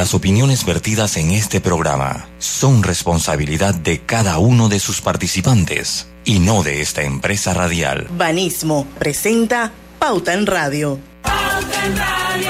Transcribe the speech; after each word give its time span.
Las 0.00 0.14
opiniones 0.14 0.64
vertidas 0.64 1.18
en 1.18 1.30
este 1.30 1.60
programa 1.60 2.26
son 2.38 2.82
responsabilidad 2.82 3.74
de 3.74 4.00
cada 4.00 4.38
uno 4.38 4.70
de 4.70 4.80
sus 4.80 5.02
participantes 5.02 6.06
y 6.24 6.38
no 6.38 6.62
de 6.62 6.80
esta 6.80 7.02
empresa 7.02 7.52
radial. 7.52 8.08
Banismo 8.16 8.86
presenta 8.98 9.72
Pauta 9.98 10.32
en 10.32 10.46
Radio. 10.46 10.98
Pauta 11.22 11.84
en 11.84 11.96
Radio. 11.98 12.49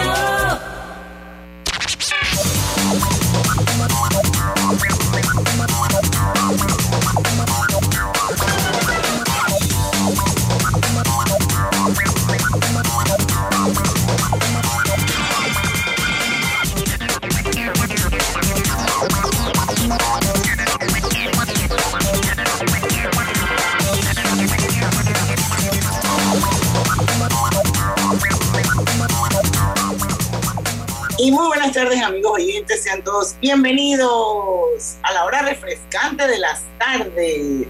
Muy 31.31 31.47
buenas 31.47 31.73
tardes 31.73 32.03
amigos 32.03 32.33
oyentes, 32.41 32.83
sean 32.83 33.05
todos 33.05 33.37
bienvenidos 33.41 34.97
a 35.01 35.13
la 35.13 35.25
hora 35.25 35.43
refrescante 35.43 36.27
de 36.27 36.39
las 36.39 36.65
tardes, 36.77 37.69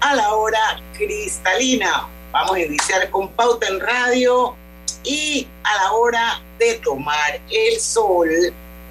a 0.00 0.14
la 0.14 0.32
hora 0.32 0.80
cristalina. 0.96 2.06
Vamos 2.30 2.54
a 2.54 2.60
iniciar 2.60 3.10
con 3.10 3.28
pauta 3.30 3.66
en 3.66 3.80
radio 3.80 4.54
y 5.02 5.48
a 5.64 5.82
la 5.82 5.92
hora 5.94 6.40
de 6.60 6.74
tomar 6.74 7.40
el 7.50 7.80
sol, 7.80 8.30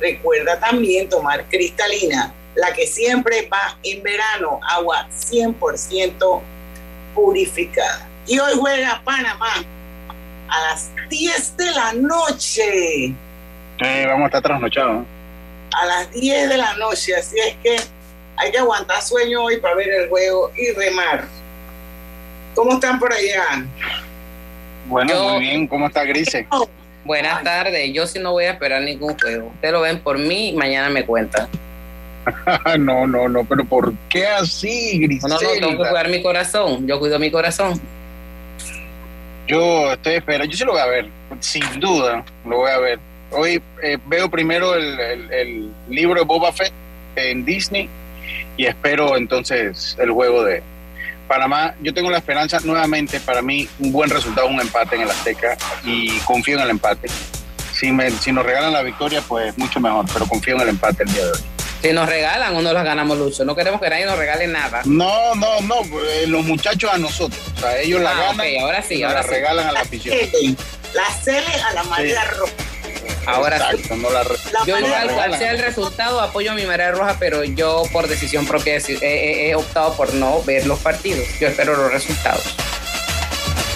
recuerda 0.02 0.60
también 0.60 1.08
tomar 1.08 1.46
cristalina, 1.46 2.34
la 2.56 2.74
que 2.74 2.86
siempre 2.88 3.48
va 3.48 3.78
en 3.82 4.04
verano, 4.04 4.60
agua 4.72 5.08
100% 5.10 6.42
purificada. 7.16 8.10
Y 8.28 8.40
hoy 8.40 8.56
juega 8.60 9.02
Panamá 9.06 9.64
a 10.50 10.62
las 10.64 10.90
10 11.08 11.56
de 11.56 11.72
la 11.72 11.94
noche 11.94 13.16
eh, 13.80 14.06
vamos 14.08 14.24
a 14.24 14.26
estar 14.28 14.42
trasnochados. 14.42 15.06
A 15.72 15.86
las 15.86 16.12
10 16.12 16.50
de 16.50 16.58
la 16.58 16.76
noche, 16.76 17.16
así 17.16 17.36
es 17.40 17.56
que 17.62 17.76
hay 18.38 18.52
que 18.52 18.58
aguantar 18.58 19.02
sueño 19.02 19.44
hoy 19.44 19.58
para 19.58 19.76
ver 19.76 19.90
el 19.90 20.10
juego 20.10 20.52
y 20.56 20.72
remar. 20.72 21.26
¿Cómo 22.54 22.74
están 22.74 23.00
por 23.00 23.12
allá? 23.12 23.66
Bueno, 24.88 25.30
muy 25.30 25.40
bien. 25.42 25.68
¿Cómo 25.68 25.88
está 25.88 26.04
Grise? 26.06 26.48
Buenas 27.04 27.44
tardes. 27.44 27.92
Yo 27.94 28.08
sí 28.08 28.20
no 28.20 28.32
voy 28.32 28.46
a 28.46 28.52
esperar 28.52 28.82
ningún 28.82 29.18
juego. 29.20 29.48
Ustedes 29.48 29.74
lo 29.74 29.82
ven 29.82 30.00
por 30.00 30.18
mí 30.18 30.50
y 30.50 30.54
mañana 30.54 30.90
me 30.90 31.06
cuentan. 31.06 31.48
no, 32.80 33.06
no, 33.06 33.28
no, 33.28 33.44
pero 33.44 33.66
¿por 33.66 33.94
qué 34.10 34.26
así, 34.26 35.00
Grise? 35.00 35.28
No, 35.28 35.36
no, 35.36 35.50
tengo 35.50 35.70
que 35.72 35.78
cuidar 35.78 36.10
mi 36.10 36.24
corazón. 36.24 36.88
Yo 36.88 37.00
cuido 37.00 37.20
mi 37.20 37.30
corazón. 37.30 37.80
Yo 39.48 39.92
estoy 39.92 40.16
esperando. 40.16 40.52
Yo 40.52 40.58
sí 40.58 40.64
lo 40.64 40.72
voy 40.72 40.82
a 40.82 40.86
ver. 40.86 41.10
Sin 41.40 41.80
duda, 41.80 42.24
lo 42.46 42.58
voy 42.58 42.72
a 42.72 42.78
ver 42.80 43.00
hoy 43.36 43.62
eh, 43.84 43.98
veo 44.06 44.30
primero 44.30 44.74
el, 44.76 45.72
libro 45.90 46.20
de 46.20 46.26
Boba 46.26 46.52
Fett 46.52 46.74
en 47.16 47.46
Disney 47.46 47.90
y 48.58 48.66
espero 48.66 49.18
entonces 49.18 49.96
el 50.00 50.12
juego 50.12 50.44
de 50.44 50.64
Panamá. 51.28 51.76
Yo 51.82 51.94
tengo 51.94 52.10
la 52.10 52.18
esperanza 52.18 52.60
nuevamente, 52.64 53.20
para 53.20 53.42
mí, 53.42 53.68
un 53.80 53.92
buen 53.92 54.10
resultado, 54.10 54.48
un 54.48 54.60
empate 54.60 54.96
en 54.96 55.02
el 55.02 55.12
Azteca 55.12 55.58
y 55.84 56.18
confío 56.20 56.58
en 56.58 56.64
el 56.64 56.70
empate. 56.72 57.08
Si, 57.74 57.92
me, 57.92 58.10
si 58.12 58.32
nos 58.32 58.46
regalan 58.46 58.72
la 58.72 58.84
victoria, 58.84 59.22
pues 59.22 59.58
mucho 59.58 59.80
mejor, 59.80 60.06
pero 60.14 60.26
confío 60.28 60.56
en 60.56 60.62
el 60.62 60.70
empate 60.70 61.04
el 61.04 61.14
día 61.14 61.26
de 61.26 61.32
hoy. 61.32 61.40
Si 61.82 61.94
nos 61.94 62.08
regalan 62.08 62.56
o 62.56 62.62
no 62.62 62.74
las 62.74 62.84
ganamos, 62.84 63.18
Lucho. 63.18 63.46
No 63.46 63.56
queremos 63.56 63.80
que 63.80 63.90
nadie 63.90 64.06
nos 64.06 64.18
regale 64.18 64.48
nada. 64.48 64.82
No, 64.86 65.36
no, 65.36 65.62
no. 65.62 65.82
Eh, 66.10 66.26
los 66.26 66.44
muchachos 66.44 66.90
a 66.92 66.98
nosotros. 66.98 67.40
O 67.58 67.60
sea, 67.60 67.78
ellos 67.80 68.02
la 68.02 68.12
ah, 68.12 68.34
ganan. 68.34 68.48
ahora 68.62 68.82
sí, 68.82 69.04
ahora 69.04 69.22
la 69.22 69.28
regalan 69.28 69.68
a 69.68 69.72
la 69.72 69.82
afición. 69.82 70.16
La 70.96 71.12
cele 71.12 71.62
a 71.62 71.74
la 71.74 71.84
María 71.84 72.24
Roja. 72.24 72.54
Ahora 73.26 73.72
sí. 73.72 73.84
yo 74.68 74.78
igual, 74.78 75.12
cual 75.14 75.38
sea 75.38 75.52
el 75.52 75.60
resultado, 75.60 76.22
apoyo 76.22 76.52
a 76.52 76.56
mi 76.56 76.66
marea 76.66 76.92
roja, 76.92 77.18
pero 77.20 77.44
yo 77.44 77.84
por 77.92 78.08
decisión 78.08 78.46
propia 78.46 78.78
he, 78.78 79.54
optado 79.56 79.96
por 79.96 80.14
no 80.14 80.42
ver 80.44 80.66
los 80.66 80.80
partidos. 80.80 81.28
Yo 81.40 81.48
espero 81.48 81.76
los 81.76 81.92
resultados. 81.92 82.44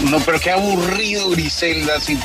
No, 0.02 0.20
pero 0.22 0.40
qué 0.40 0.52
aburrido, 0.52 1.30
Griselda. 1.32 2.00
Si, 2.00 2.18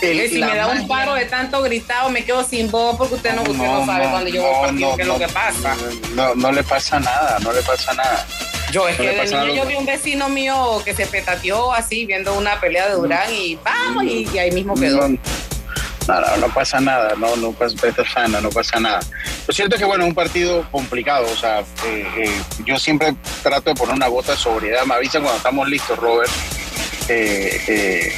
si 0.00 0.40
me 0.40 0.56
da 0.56 0.68
un 0.68 0.88
paro 0.88 1.14
de 1.14 1.26
tanto 1.26 1.62
gritado, 1.62 2.08
me 2.10 2.24
quedo 2.24 2.44
sin 2.44 2.70
voz 2.70 2.96
porque 2.96 3.16
usted 3.16 3.34
no, 3.34 3.42
no, 3.42 3.84
sabe 3.84 4.08
cuando 4.08 4.30
yo 4.30 4.42
voy 4.42 4.68
partido 4.68 4.96
qué 4.96 5.02
es 5.02 5.08
lo 5.08 5.18
que 5.18 5.28
pasa. 5.28 5.76
No, 6.14 6.34
no 6.34 6.52
le 6.52 6.62
pasa 6.62 7.00
nada, 7.00 7.38
no 7.40 7.52
le 7.52 7.62
pasa 7.62 7.92
nada. 7.94 8.26
Yo 8.72 8.88
es 8.88 8.96
que 8.96 9.08
de 9.08 9.24
niño 9.24 9.54
yo 9.54 9.66
vi 9.66 9.74
un 9.74 9.86
vecino 9.86 10.28
mío 10.28 10.80
que 10.84 10.94
se 10.94 11.06
petateó 11.06 11.72
así 11.72 12.06
viendo 12.06 12.34
una 12.34 12.60
pelea 12.60 12.88
de 12.88 12.94
Durán 12.94 13.32
y 13.34 13.56
vamos 13.56 14.04
y, 14.04 14.38
ahí 14.38 14.52
mismo 14.52 14.74
quedó 14.74 15.08
no 16.38 16.48
pasa 16.48 16.80
nada, 16.80 17.14
no, 17.16 17.36
no 17.36 17.52
pasa, 17.52 17.76
sana, 18.12 18.40
no 18.40 18.50
pasa 18.50 18.80
nada. 18.80 19.00
Lo 19.46 19.54
cierto 19.54 19.76
es 19.76 19.80
que, 19.80 19.86
bueno, 19.86 20.04
es 20.04 20.08
un 20.08 20.14
partido 20.14 20.66
complicado, 20.70 21.26
o 21.30 21.36
sea, 21.36 21.60
eh, 21.86 22.06
eh, 22.16 22.42
yo 22.64 22.78
siempre 22.78 23.14
trato 23.42 23.70
de 23.70 23.76
poner 23.76 23.94
una 23.94 24.08
gota 24.08 24.32
de 24.32 24.38
sobriedad, 24.38 24.84
me 24.84 24.94
avisan 24.94 25.22
cuando 25.22 25.38
estamos 25.38 25.68
listos, 25.68 25.98
Robert, 25.98 26.30
eh, 27.08 28.12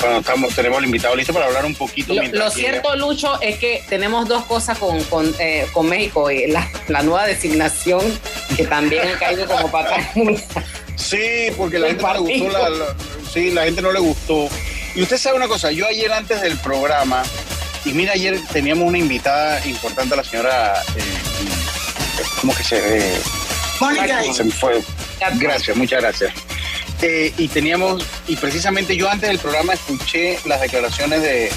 cuando 0.00 0.20
estamos, 0.20 0.54
tenemos 0.54 0.78
el 0.78 0.84
invitado 0.86 1.16
listo 1.16 1.32
para 1.32 1.46
hablar 1.46 1.64
un 1.64 1.74
poquito. 1.74 2.14
Lo, 2.14 2.50
cierto, 2.50 2.94
Lucho, 2.96 3.40
es 3.40 3.58
que 3.58 3.82
tenemos 3.88 4.28
dos 4.28 4.44
cosas 4.44 4.78
con, 4.78 5.02
con, 5.04 5.34
con 5.72 5.88
México, 5.88 6.28
la, 6.48 6.68
la, 6.88 7.02
nueva 7.02 7.26
designación 7.26 8.02
que 8.56 8.66
también 8.66 9.08
ha 9.08 9.18
caído 9.18 9.46
como 9.46 9.70
patada. 9.70 10.10
Sí, 10.96 11.50
porque 11.56 11.78
la 11.78 11.88
gente 11.88 12.02
no 12.02 12.14
le 12.14 12.20
gustó 12.20 12.48
la, 12.50 12.94
sí, 13.32 13.50
la 13.50 13.64
gente 13.64 13.82
no 13.82 13.92
le 13.92 13.98
gustó. 13.98 14.48
Y 14.94 15.02
usted 15.02 15.18
sabe 15.18 15.36
una 15.36 15.48
cosa, 15.48 15.72
yo 15.72 15.86
ayer 15.86 16.12
antes 16.12 16.40
del 16.40 16.56
programa, 16.58 17.22
y 17.84 17.92
mira, 17.92 18.12
ayer 18.12 18.40
teníamos 18.52 18.86
una 18.86 18.98
invitada 18.98 19.64
importante, 19.66 20.14
la 20.14 20.22
señora, 20.22 20.82
eh, 20.96 22.22
¿cómo 22.40 22.54
que 22.54 22.62
se 22.62 22.80
ve? 22.80 23.20
Mónica. 23.80 24.22
Se 24.32 24.44
me 24.44 24.52
fue. 24.52 24.82
Gracias, 25.34 25.76
muchas 25.76 26.00
gracias. 26.00 26.32
Eh, 27.02 27.32
y 27.36 27.48
teníamos, 27.48 28.06
y 28.28 28.36
precisamente 28.36 28.96
yo 28.96 29.10
antes 29.10 29.28
del 29.28 29.38
programa 29.38 29.74
escuché 29.74 30.38
las 30.46 30.60
declaraciones 30.60 31.22
de, 31.22 31.50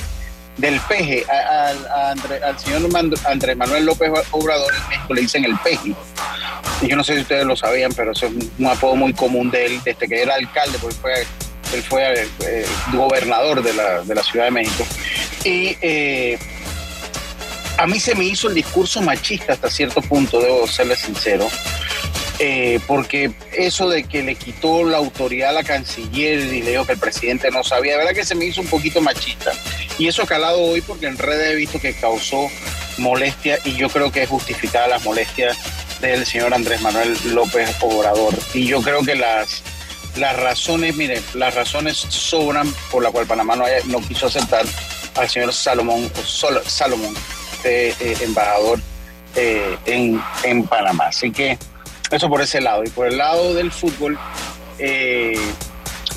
del 0.58 0.80
peje 0.82 1.24
al 1.30 2.60
señor 2.60 2.90
Andrés 3.26 3.56
Manuel 3.56 3.86
López 3.86 4.12
Obrador 4.32 4.74
en 4.74 4.90
México 4.90 5.14
le 5.14 5.22
dicen 5.22 5.46
el 5.46 5.58
peje. 5.60 5.94
Y 6.82 6.88
yo 6.88 6.96
no 6.96 7.04
sé 7.04 7.14
si 7.16 7.22
ustedes 7.22 7.46
lo 7.46 7.56
sabían, 7.56 7.94
pero 7.94 8.12
eso 8.12 8.26
es 8.26 8.34
un 8.58 8.66
apodo 8.66 8.96
muy 8.96 9.14
común 9.14 9.52
de 9.52 9.68
él 9.68 9.82
desde 9.86 10.08
que 10.08 10.22
era 10.22 10.36
alcalde, 10.36 10.78
porque 10.82 10.96
fue 10.96 11.28
él 11.74 11.84
fue 11.84 12.28
eh, 12.46 12.66
gobernador 12.94 13.62
de 13.62 13.74
la, 13.74 14.02
de 14.02 14.16
la, 14.16 14.24
Ciudad 14.24 14.46
de 14.46 14.52
México. 14.52 14.86
Y 15.44 15.78
eh, 15.82 16.38
a 17.78 17.88
mí 17.88 18.00
se 18.00 18.16
me 18.16 18.26
hizo 18.26 18.48
el 18.48 18.56
discurso 18.56 19.02
machista 19.02 19.54
hasta 19.54 19.70
cierto 19.70 20.02
punto, 20.02 20.40
debo 20.40 20.68
serle 20.68 20.96
sincero. 20.96 21.48
Eh, 22.40 22.80
porque 22.86 23.32
eso 23.52 23.90
de 23.90 24.04
que 24.04 24.22
le 24.22 24.36
quitó 24.36 24.84
la 24.84 24.98
autoridad 24.98 25.50
a 25.50 25.54
la 25.54 25.64
canciller 25.64 26.40
y 26.54 26.62
le 26.62 26.72
dijo 26.72 26.86
que 26.86 26.94
el 26.94 27.00
presidente 27.00 27.50
no 27.50 27.64
sabía, 27.64 27.94
de 27.94 27.98
verdad 27.98 28.14
que 28.14 28.26
se 28.26 28.36
me 28.36 28.46
hizo 28.46 28.62
un 28.62 28.68
poquito 28.68 29.02
machista. 29.02 29.52
Y 29.98 30.08
eso 30.08 30.24
ha 30.24 30.28
calado 30.28 30.62
hoy 30.62 30.82
porque 30.82 31.08
en 31.08 31.18
redes 31.18 31.52
he 31.52 31.56
visto 31.56 31.80
que 31.80 31.94
causó 31.94 32.50
molestia 33.00 33.60
y 33.66 33.76
yo 33.76 33.90
creo 33.90 34.12
que 34.12 34.24
es 34.24 34.30
justificada 34.30 34.88
las 34.88 35.04
molestias 35.04 35.58
del 36.00 36.26
señor 36.26 36.54
Andrés 36.54 36.82
Manuel 36.82 37.18
López 37.34 37.70
Obrador. 37.82 38.36
Y 38.54 38.68
yo 38.68 38.82
creo 38.82 39.04
que 39.04 39.16
las 39.16 39.64
las 40.18 40.36
razones, 40.38 40.96
miren, 40.96 41.24
las 41.34 41.56
razones 41.56 41.98
sobran 41.98 42.74
por 42.92 43.04
la 43.04 43.12
cual 43.12 43.28
Panamá 43.28 43.56
no, 43.56 43.66
no 43.86 44.00
quiso 44.08 44.28
aceptar 44.28 44.66
al 45.16 45.30
señor 45.30 45.54
Salomón, 45.54 46.10
Salomón, 46.66 47.14
eh, 47.64 47.94
embajador 48.22 48.80
eh, 49.36 49.78
en, 49.86 50.64
Panamá. 50.64 51.08
Así 51.08 51.32
que 51.32 51.58
eso 52.12 52.30
por 52.30 52.42
ese 52.42 52.62
lado. 52.62 52.84
Y 52.84 52.90
por 52.90 53.08
el 53.08 53.18
lado 53.18 53.54
del 53.54 53.72
fútbol, 53.72 54.18
eh, 54.80 55.40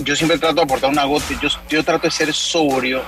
yo 0.00 0.17
siempre 0.17 0.38
trato 0.38 0.56
de 0.56 0.62
aportar 0.62 0.91
una 0.91 1.05
gota, 1.05 1.26
yo, 1.41 1.49
yo 1.69 1.85
trato 1.85 2.06
de 2.06 2.11
ser 2.11 2.32
sobrio 2.32 3.03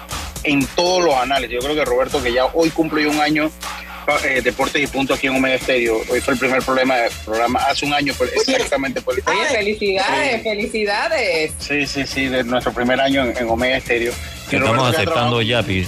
en 0.44 0.66
todos 0.66 1.04
los 1.04 1.14
análisis. 1.14 1.54
Yo 1.54 1.60
creo 1.60 1.74
que 1.74 1.84
Roberto, 1.84 2.22
que 2.22 2.32
ya 2.32 2.46
hoy 2.46 2.70
cumple 2.70 3.06
un 3.06 3.20
año 3.20 3.50
eh, 4.24 4.40
Deportes 4.42 4.82
y 4.82 4.86
Punto 4.86 5.14
aquí 5.14 5.26
en 5.26 5.36
Omega 5.36 5.56
Estéreo. 5.56 6.00
Hoy 6.08 6.20
fue 6.20 6.34
el 6.34 6.40
primer 6.40 6.62
problema 6.62 6.96
programa, 7.24 7.60
hace 7.60 7.86
un 7.86 7.94
año 7.94 8.14
exactamente 8.34 9.00
por 9.00 9.14
Oye, 9.14 9.44
felicidades, 9.50 10.42
felicidades. 10.42 11.52
Sí, 11.58 11.86
sí, 11.86 12.06
sí, 12.06 12.26
de 12.26 12.44
nuestro 12.44 12.72
primer 12.72 13.00
año 13.00 13.24
en, 13.24 13.48
Omega 13.48 13.76
Estéreo. 13.76 14.12
Estamos 14.50 14.94
aceptando 14.94 15.40
ya, 15.42 15.62
Pi. 15.62 15.86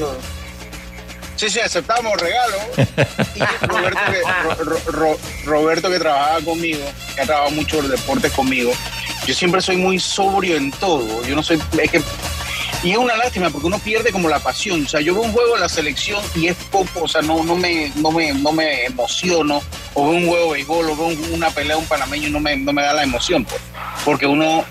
Sí, 1.37 1.51
sí, 1.51 1.61
aceptamos 1.61 2.21
regalo. 2.21 2.57
Y 3.35 3.67
Roberto 3.67 4.01
que, 4.11 5.45
Roberto 5.45 5.91
que 5.91 5.99
trabajaba 5.99 6.41
conmigo, 6.43 6.85
que 7.15 7.21
ha 7.21 7.27
trabajado 7.27 7.51
mucho 7.51 7.81
el 7.81 7.91
deporte 7.91 8.31
conmigo, 8.31 8.73
yo 9.27 9.35
siempre 9.35 9.61
soy 9.61 9.77
muy 9.77 9.99
sobrio 9.99 10.57
en 10.57 10.71
todo. 10.71 11.25
Yo 11.27 11.35
no 11.35 11.43
soy, 11.43 11.61
es 11.83 11.91
que 11.91 12.03
Y 12.85 12.91
es 12.91 12.99
una 12.99 13.17
lástima 13.17 13.49
porque 13.49 13.67
uno 13.67 13.79
pierde 13.79 14.13
como 14.13 14.29
la 14.29 14.39
pasión. 14.41 14.85
O 14.85 14.89
sea, 14.89 15.01
yo 15.01 15.15
veo 15.15 15.23
un 15.23 15.33
juego 15.33 15.55
de 15.55 15.61
la 15.61 15.71
selección 15.71 16.23
y 16.35 16.49
es 16.49 16.57
poco, 16.71 17.05
o 17.05 17.09
sea, 17.09 17.23
no, 17.23 17.43
no, 17.43 17.57
me, 17.57 17.91
no, 17.97 18.13
me, 18.13 18.35
no 18.35 18.53
me 18.53 18.85
emociono. 18.85 19.63
O 19.95 20.11
veo 20.11 20.19
un 20.19 20.29
juego 20.29 20.47
de 20.49 20.53
béisbol, 20.53 20.91
o 20.91 20.97
veo 20.97 21.17
una 21.33 21.49
pelea 21.51 21.77
de 21.77 21.83
un 21.83 21.89
panameño 21.89 22.29
y 22.29 22.31
no 22.31 22.41
me, 22.41 22.55
no 22.59 22.75
me 22.75 22.83
da 22.83 22.93
la 22.93 23.03
emoción. 23.03 23.47
Pues, 23.47 23.61
porque 24.05 24.27
uno 24.27 24.65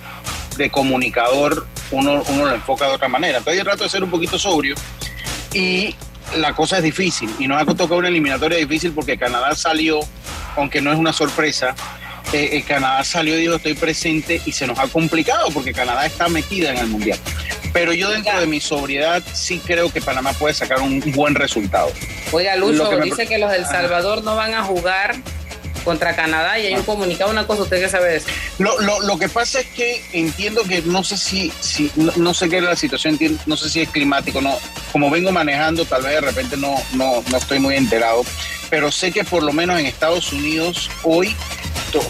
de 0.58 0.70
comunicador, 0.70 1.66
uno, 1.90 2.24
uno 2.28 2.46
lo 2.46 2.54
enfoca 2.54 2.88
de 2.88 2.94
otra 2.94 3.08
manera. 3.08 3.40
Entonces 3.40 3.58
yo 3.58 3.66
trato 3.66 3.84
de 3.84 3.90
ser 3.90 4.04
un 4.04 4.12
poquito 4.12 4.38
sobrio 4.38 4.76
y 5.52 5.96
la 6.38 6.54
cosa 6.54 6.78
es 6.78 6.84
difícil. 6.84 7.34
Y 7.40 7.48
nos 7.48 7.60
ha 7.60 7.66
tocado 7.66 7.98
una 7.98 8.10
eliminatoria 8.10 8.60
difícil 8.60 8.92
porque 8.92 9.18
Canadá 9.18 9.56
salió, 9.56 10.00
aunque 10.56 10.82
no 10.82 10.92
es 10.92 11.00
una 11.00 11.14
sorpresa, 11.14 11.76
eh, 12.32 12.50
eh, 12.58 12.64
Canadá 12.64 13.04
salió 13.04 13.38
y 13.38 13.42
dijo 13.42 13.56
estoy 13.56 13.74
presente 13.74 14.42
y 14.46 14.52
se 14.52 14.66
nos 14.66 14.80
ha 14.80 14.88
complicado 14.88 15.50
porque 15.52 15.74
Canadá 15.74 16.06
está 16.06 16.28
metida 16.30 16.72
en 16.72 16.78
el 16.78 16.88
Mundial. 16.88 17.20
Pero 17.74 17.94
yo 17.94 18.12
dentro 18.12 18.40
de 18.40 18.46
mi 18.46 18.60
sobriedad 18.60 19.24
sí 19.34 19.60
creo 19.60 19.92
que 19.92 20.00
Panamá 20.00 20.34
puede 20.34 20.54
sacar 20.54 20.80
un 20.80 21.00
buen 21.14 21.36
resultado. 21.36 21.92
Oiga, 22.32 22.56
Lucho, 22.56 22.90
dice 23.00 23.28
que 23.28 23.40
los 23.40 23.52
del 23.52 23.66
Salvador 23.66 24.24
no 24.24 24.36
van 24.36 24.54
a 24.54 24.64
jugar 24.64 25.16
contra 25.84 26.16
Canadá 26.16 26.58
y 26.60 26.68
hay 26.68 26.76
un 26.76 26.84
comunicado, 26.84 27.30
una 27.30 27.46
cosa, 27.46 27.64
¿usted 27.64 27.82
qué 27.82 27.90
sabe 27.90 28.10
de 28.12 28.16
eso? 28.18 28.28
Lo, 28.58 28.80
lo, 28.80 29.02
lo, 29.02 29.18
que 29.18 29.30
pasa 29.30 29.60
es 29.60 29.68
que 29.68 30.02
entiendo 30.14 30.64
que 30.64 30.82
no 30.84 31.04
sé 31.04 31.18
si, 31.18 31.52
si 31.60 31.92
no, 31.96 32.34
sé 32.34 32.50
qué 32.50 32.58
es 32.58 32.64
la 32.64 32.76
situación, 32.76 33.18
no 33.46 33.58
sé 33.58 33.70
si 33.70 33.82
es 33.82 33.90
climático, 33.90 34.42
no, 34.42 34.58
como 34.92 35.10
vengo 35.10 35.32
manejando, 35.32 35.86
tal 35.86 36.04
vez 36.04 36.14
de 36.14 36.22
repente 36.22 36.58
no, 36.58 36.76
no, 36.94 37.24
no 37.30 37.38
estoy 37.38 37.60
muy 37.60 37.76
enterado, 37.76 38.24
pero 38.70 38.92
sé 38.92 39.12
que 39.12 39.24
por 39.24 39.44
lo 39.44 39.52
menos 39.52 39.80
en 39.80 39.86
Estados 39.86 40.32
Unidos 40.32 40.90
hoy 41.04 41.36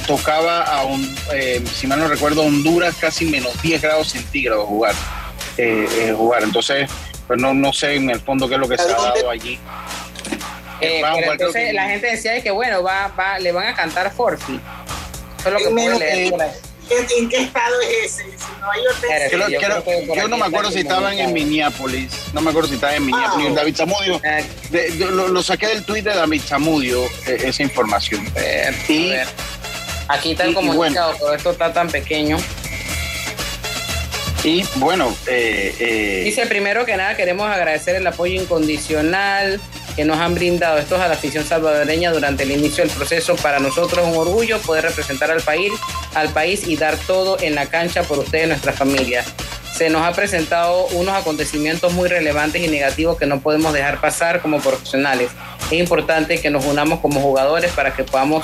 tocaba 0.07 0.61
a 0.61 0.85
un, 0.85 1.15
eh, 1.33 1.61
si 1.73 1.87
mal 1.87 1.99
no 1.99 2.07
recuerdo, 2.07 2.43
Honduras 2.43 2.95
casi 2.99 3.25
menos 3.25 3.59
10 3.61 3.81
grados 3.81 4.09
centígrados 4.09 4.65
jugar. 4.65 4.95
Eh, 5.57 5.87
eh, 5.91 6.13
jugar. 6.15 6.43
Entonces, 6.43 6.89
pues 7.27 7.39
no, 7.39 7.53
no 7.53 7.73
sé 7.73 7.95
en 7.95 8.09
el 8.09 8.19
fondo 8.19 8.47
qué 8.47 8.55
es 8.55 8.59
lo 8.59 8.67
que 8.67 8.77
se 8.77 8.83
ha 8.83 8.95
dado 8.95 9.29
allí. 9.29 9.59
Eh, 10.81 11.01
pero 11.01 11.31
entonces 11.31 11.73
la 11.73 11.87
gente 11.87 12.07
decía 12.07 12.41
que 12.41 12.51
bueno, 12.51 12.83
va, 12.83 13.07
va, 13.07 13.39
le 13.39 13.51
van 13.51 13.67
a 13.67 13.75
cantar 13.75 14.11
Forfi. 14.11 14.59
Eso 15.39 15.47
es 15.47 15.53
lo 15.53 15.75
que 15.75 15.99
leer 15.99 16.33
¿En 16.89 17.29
qué 17.29 17.43
estado 17.43 17.79
es 17.81 18.19
ese? 18.19 18.23
Si 18.37 18.51
no, 18.59 19.39
yo, 19.49 20.15
yo, 20.15 20.27
no 20.27 20.37
me 20.37 20.45
acuerdo 20.45 20.69
si 20.69 20.79
estaban 20.79 21.17
en 21.17 21.31
Minneapolis. 21.31 22.11
No 22.33 22.41
me 22.41 22.49
acuerdo 22.49 22.69
si 22.69 22.75
estaban 22.75 22.97
en 22.97 23.05
Minneapolis. 23.05 23.47
Ah. 23.51 23.55
David 23.55 23.75
Chamudio. 23.75 24.21
lo, 25.11 25.43
saqué 25.43 25.67
del 25.67 25.85
tuit 25.85 26.03
de 26.03 26.13
David 26.13 26.41
Chamudio, 26.45 27.03
esa 27.25 27.63
información. 27.63 28.25
y, 28.89 29.13
Aquí 30.09 30.31
está 30.31 30.43
el 30.43 30.53
comunicado, 30.53 31.13
pero 31.17 31.33
esto 31.33 31.51
está 31.51 31.71
tan 31.71 31.89
pequeño. 31.89 32.37
Y 34.43 34.65
bueno, 34.75 35.15
eh, 35.25 35.73
eh, 35.79 36.21
dice 36.25 36.45
primero 36.47 36.85
que 36.85 36.97
nada 36.97 37.15
queremos 37.15 37.49
agradecer 37.49 37.95
el 37.95 38.05
apoyo 38.05 38.41
incondicional 38.41 39.61
que 39.95 40.03
nos 40.03 40.17
han 40.17 40.35
brindado 40.35 40.79
estos 40.79 40.99
a 40.99 41.07
la 41.07 41.13
afición 41.13 41.45
salvadoreña 41.45 42.11
durante 42.11 42.43
el 42.43 42.51
inicio 42.51 42.83
del 42.83 42.93
proceso. 42.93 43.37
Para 43.37 43.59
nosotros 43.59 44.05
es 44.05 44.13
un 44.13 44.19
orgullo 44.19 44.59
poder 44.59 44.83
representar 44.83 45.31
al 45.31 45.41
país, 45.41 45.71
al 46.13 46.29
país 46.29 46.67
y 46.67 46.75
dar 46.75 46.97
todo 46.97 47.37
en 47.39 47.55
la 47.55 47.67
cancha 47.67 48.03
por 48.03 48.19
ustedes, 48.19 48.49
nuestra 48.49 48.73
familia. 48.73 49.23
Se 49.77 49.89
nos 49.89 50.01
ha 50.01 50.11
presentado 50.11 50.87
unos 50.87 51.15
acontecimientos 51.15 51.93
muy 51.93 52.09
relevantes 52.09 52.61
y 52.61 52.67
negativos 52.67 53.17
que 53.17 53.25
no 53.25 53.39
podemos 53.39 53.71
dejar 53.73 54.01
pasar 54.01 54.41
como 54.41 54.59
profesionales. 54.59 55.31
Es 55.71 55.79
importante 55.79 56.41
que 56.41 56.49
nos 56.49 56.65
unamos 56.65 56.99
como 56.99 57.21
jugadores 57.21 57.71
para 57.71 57.93
que 57.93 58.03
podamos 58.03 58.43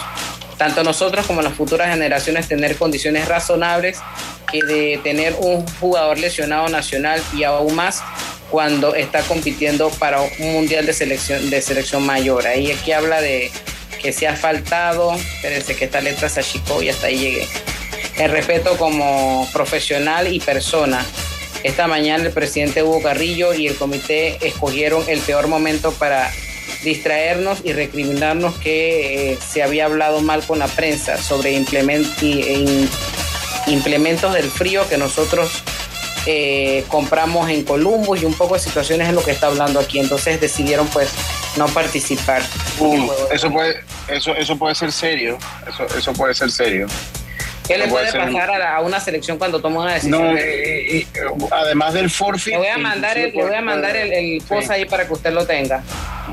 tanto 0.58 0.84
nosotros 0.84 1.26
como 1.26 1.42
las 1.42 1.54
futuras 1.54 1.90
generaciones 1.90 2.48
tener 2.48 2.76
condiciones 2.76 3.28
razonables 3.28 4.00
que 4.52 4.64
de 4.64 5.00
tener 5.04 5.36
un 5.40 5.66
jugador 5.80 6.18
lesionado 6.20 6.70
nacional 6.70 7.22
y 7.36 7.44
aún 7.44 7.76
más 7.76 8.02
cuando 8.50 8.96
está 8.96 9.22
compitiendo 9.22 9.90
para 9.92 10.22
un 10.22 10.54
mundial 10.54 10.86
de 10.86 10.94
selección 10.94 11.50
de 11.50 11.62
selección 11.62 12.06
mayor. 12.06 12.48
Ahí 12.48 12.72
aquí 12.72 12.92
habla 12.92 13.22
de 13.22 13.52
que 14.02 14.12
se 14.12 14.28
ha 14.28 14.36
faltado, 14.36 15.14
espérense 15.14 15.76
que 15.76 15.86
esta 15.86 16.02
letra 16.02 16.30
se 16.30 16.40
achicó 16.40 16.82
y 16.82 16.90
hasta 16.90 17.08
ahí 17.08 17.20
llegué. 17.20 17.48
El 18.18 18.32
respeto 18.32 18.78
como 18.78 19.48
profesional 19.54 20.34
y 20.34 20.40
persona. 20.40 21.06
Esta 21.64 21.88
mañana 21.88 22.24
el 22.24 22.32
presidente 22.32 22.84
Hugo 22.84 23.02
Carrillo 23.02 23.54
y 23.54 23.68
el 23.68 23.76
comité 23.76 24.38
escogieron 24.46 25.04
el 25.08 25.20
peor 25.20 25.48
momento 25.48 25.92
para 25.92 26.32
distraernos 26.84 27.60
y 27.66 27.74
recriminarnos 27.74 28.56
que 28.56 29.32
eh, 29.32 29.38
se 29.46 29.62
había 29.62 29.86
hablado 29.86 30.22
mal 30.22 30.42
con 30.46 30.60
la 30.60 30.68
prensa 30.68 31.18
sobre 31.18 31.54
implementos 33.70 34.34
del 34.34 34.50
frío 34.50 34.88
que 34.88 34.98
nosotros 34.98 35.64
eh, 36.26 36.84
compramos 36.90 37.50
en 37.50 37.64
Columbus 37.64 38.22
y 38.22 38.26
un 38.26 38.34
poco 38.34 38.56
de 38.56 38.60
situaciones 38.60 39.10
en 39.10 39.16
lo 39.16 39.24
que 39.24 39.32
está 39.32 39.48
hablando 39.48 39.80
aquí. 39.80 40.00
Entonces 40.00 40.40
decidieron 40.42 40.88
pues 40.88 41.12
no 41.58 41.68
participar. 41.68 42.42
eso 43.32 43.52
puede, 43.52 43.82
eso, 44.08 44.36
eso 44.36 44.58
puede 44.58 44.76
ser 44.76 44.92
serio. 44.92 45.38
Eso, 45.68 45.86
eso 45.98 46.14
puede 46.14 46.34
ser 46.34 46.52
serio. 46.52 46.88
¿Qué 47.68 47.78
le 47.78 47.88
puede, 47.88 48.12
pasar 48.12 48.62
a, 48.64 48.82
una 48.82 49.00
selección 49.00 49.38
cuando 49.38 49.62
toma 49.62 49.82
una 49.82 49.94
decisión? 49.94 50.36
Eh, 50.40 51.06
además 51.52 51.94
del 51.94 52.10
forfeit. 52.10 52.56
Le 52.56 52.58
voy 52.58 52.68
a 52.68 52.78
mandar 52.80 53.18
el, 53.18 53.32
le 53.32 53.44
voy 53.44 53.54
a 53.54 53.62
mandar 53.62 53.96
el, 53.96 54.12
el 54.12 54.42
post 54.42 54.72
ahí 54.72 54.86
para 54.86 55.06
que 55.06 55.14
usted 55.14 55.32
lo 55.32 55.46
tenga 55.46 55.84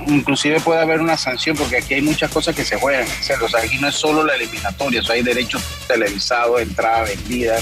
inclusive 0.07 0.61
puede 0.61 0.81
haber 0.81 1.01
una 1.01 1.17
sanción 1.17 1.57
porque 1.57 1.79
aquí 1.79 1.95
hay 1.95 2.03
muchas 2.03 2.31
cosas 2.31 2.55
que 2.55 2.65
se 2.65 2.77
juegan. 2.77 3.07
O 3.43 3.49
sea, 3.49 3.61
aquí 3.63 3.79
no 3.79 3.89
es 3.89 3.95
solo 3.95 4.25
la 4.25 4.35
eliminatoria, 4.35 5.03
hay 5.11 5.23
derechos 5.23 5.63
televisados, 5.87 6.61
entrada, 6.61 7.03
vendida. 7.03 7.57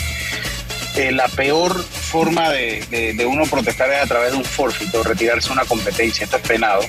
Eh, 0.97 1.11
la 1.11 1.27
peor 1.29 1.83
forma 1.83 2.51
de, 2.51 3.17
uno 3.29 3.45
protestar 3.47 3.91
es 3.91 4.03
a 4.03 4.07
través 4.07 4.33
de 4.33 4.39
un 4.39 4.45
forfeit 4.45 4.95
o 4.95 5.03
retirarse 5.03 5.51
una 5.53 5.65
competencia. 5.65 6.25
Esto 6.25 6.37
es 6.37 6.43
penado. 6.47 6.83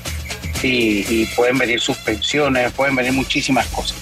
Y, 0.62 1.26
pueden 1.36 1.58
venir 1.60 1.80
suspensiones, 1.80 2.72
pueden 2.72 2.96
venir 2.96 3.14
muchísimas 3.14 3.68
cosas. 3.68 3.98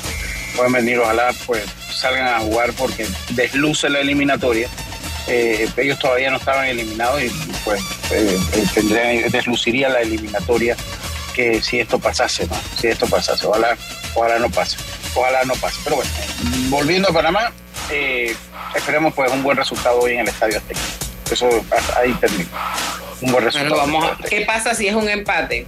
Pueden 0.56 0.72
venir, 0.72 1.00
ojalá 1.00 1.34
pues 1.46 1.64
salgan 1.94 2.28
a 2.28 2.40
jugar 2.40 2.74
porque 2.74 3.06
desluce 3.32 3.90
la 3.90 4.00
eliminatoria. 4.00 4.70
Eh, 5.28 5.70
ellos 5.78 6.00
todavía 6.00 6.30
no 6.32 6.38
estaban 6.38 6.68
eliminados 6.68 7.22
y 7.24 7.30
pues 7.64 7.82
eh, 8.12 8.38
tendrían, 8.74 9.32
desluciría 9.32 9.88
la 9.88 10.02
eliminatoria 10.02 10.76
que 11.34 11.62
si 11.62 11.80
esto 11.80 12.00
pasase, 12.00 12.48
¿no? 12.48 12.56
Si 12.80 12.88
esto 12.88 13.08
pasase, 13.08 13.46
ojalá, 13.46 13.76
ojalá 14.16 14.40
no 14.40 14.50
pase, 14.50 14.78
ojalá 15.16 15.44
no 15.44 15.54
pase. 15.56 15.80
Pero 15.84 15.98
bueno, 15.98 16.12
volviendo 16.70 17.10
a 17.10 17.14
Panamá, 17.14 17.52
eh, 17.92 18.36
esperemos 18.76 19.14
pues 19.14 19.32
un 19.32 19.44
buen 19.44 19.58
resultado 19.58 20.00
hoy 20.00 20.14
en 20.14 20.20
el 20.20 20.28
Estadio 20.28 20.58
Azteca. 20.58 20.80
Eso 21.32 21.50
ahí 21.98 22.14
termina. 22.14 22.50
Un 23.22 23.32
buen 23.32 23.46
resultado. 23.46 23.78
vamos 23.78 24.12
¿Qué 24.30 24.42
pasa 24.42 24.74
si 24.76 24.88
es 24.88 24.96
un 24.96 25.10
empate? 25.10 25.66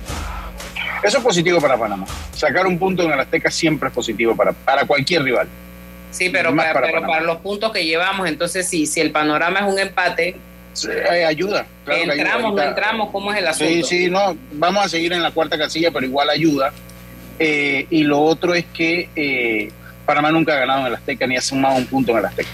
Eso 1.04 1.18
es 1.18 1.24
positivo 1.24 1.60
para 1.60 1.78
Panamá. 1.78 2.06
Sacar 2.34 2.66
un 2.66 2.80
punto 2.80 3.04
en 3.04 3.12
el 3.12 3.20
Azteca 3.20 3.52
siempre 3.52 3.90
es 3.90 3.96
positivo 3.96 4.36
para, 4.36 4.54
para 4.54 4.86
cualquier 4.86 5.24
rival. 5.24 5.48
Sí, 6.12 6.30
pero, 6.30 6.56
para, 6.56 6.74
pero 6.82 7.02
para, 7.06 7.22
los 7.22 7.38
puntos 7.38 7.74
que 7.74 7.86
llevamos, 7.86 8.28
entonces 8.30 8.68
si, 8.68 8.86
si 8.86 9.02
el 9.02 9.12
panorama 9.12 9.60
es 9.60 9.66
un 9.66 9.78
empate, 9.78 10.38
ayuda. 11.28 11.66
entramos, 11.88 12.54
no 12.56 12.62
entramos, 12.62 13.10
¿cómo 13.12 13.34
es 13.34 13.40
el 13.40 13.48
asunto? 13.48 13.74
Sí, 13.74 13.84
sí, 13.84 14.10
no, 14.10 14.38
vamos 14.54 14.86
a 14.86 14.90
seguir 14.90 15.14
en 15.14 15.22
la 15.22 15.32
cuarta 15.32 15.58
casilla, 15.58 15.92
pero 15.92 16.06
igual 16.06 16.30
ayuda. 16.30 16.72
Eh, 17.40 17.88
y 17.90 18.04
lo 18.04 18.22
otro 18.22 18.54
es 18.54 18.66
que 18.74 19.10
eh, 19.16 19.70
Panamá 20.06 20.32
nunca 20.32 20.54
ha 20.54 20.60
ganado 20.60 20.82
en 20.82 20.88
el 20.88 20.96
Azteca 20.96 21.28
ni 21.28 21.36
ha 21.36 21.42
sumado 21.42 21.76
un 21.76 21.86
punto 21.86 22.12
en 22.12 22.20
el 22.20 22.26
Azteca. 22.26 22.50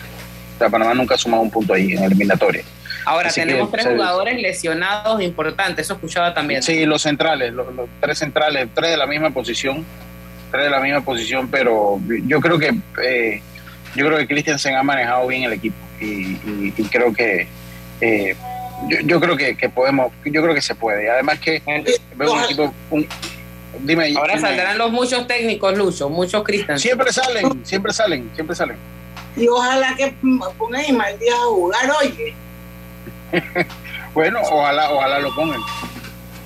O 0.55 0.57
sea, 0.59 0.69
Panamá 0.69 0.93
nunca 0.93 1.15
ha 1.15 1.17
sumado 1.17 1.43
un 1.43 1.51
punto 1.51 1.73
ahí 1.73 1.93
en 1.93 2.03
eliminatoria. 2.03 2.63
Ahora 3.05 3.31
tenemos 3.31 3.71
tres 3.71 3.87
jugadores 3.87 4.39
lesionados 4.39 5.21
importantes, 5.21 5.87
eso 5.87 5.95
escuchaba 5.95 6.33
también. 6.33 6.61
Sí, 6.61 6.85
los 6.85 7.01
centrales, 7.01 7.51
los, 7.51 7.67
tres 7.99 8.19
centrales, 8.19 8.69
tres 8.73 8.91
de 8.91 8.97
la 8.97 9.07
misma 9.07 9.31
posición, 9.31 9.83
tres 10.51 10.65
de 10.65 10.69
la 10.69 10.79
misma 10.79 11.01
posición, 11.01 11.49
pero 11.49 11.99
yo 12.27 12.39
creo 12.39 12.59
que 12.59 12.75
eh, 13.03 13.41
yo 13.95 14.05
creo 14.05 14.17
que 14.19 14.27
Christiansen 14.27 14.75
ha 14.75 14.83
manejado 14.83 15.27
bien 15.27 15.43
el 15.43 15.53
equipo 15.53 15.75
y 15.99 16.71
creo 16.91 17.13
que 17.13 17.47
eh, 18.01 18.35
yo, 19.05 19.19
creo 19.19 19.37
que, 19.37 19.69
podemos, 19.69 20.11
yo 20.25 20.41
creo 20.41 20.53
que 20.53 20.61
se 20.61 20.75
puede. 20.75 21.09
Además 21.09 21.39
que 21.39 21.61
veo 22.15 22.33
un 22.33 22.43
equipo, 22.43 22.73
dime. 23.79 24.13
Ahora 24.17 24.39
saldrán 24.39 24.77
los 24.77 24.91
muchos 24.91 25.27
técnicos, 25.27 25.77
Lucho, 25.77 26.09
muchos 26.09 26.43
Cristian. 26.43 26.79
Siempre 26.79 27.13
salen, 27.13 27.65
siempre 27.65 27.93
salen, 27.93 28.31
siempre 28.33 28.55
salen. 28.55 28.77
Y 29.35 29.47
ojalá 29.47 29.95
que 29.95 30.13
pongan 30.57 30.81
Ismael 30.81 31.17
a 31.33 31.45
jugar, 31.45 31.91
oye. 32.01 32.33
bueno, 34.13 34.39
ojalá, 34.41 34.91
ojalá 34.91 35.19
lo 35.19 35.33
pongan. 35.33 35.61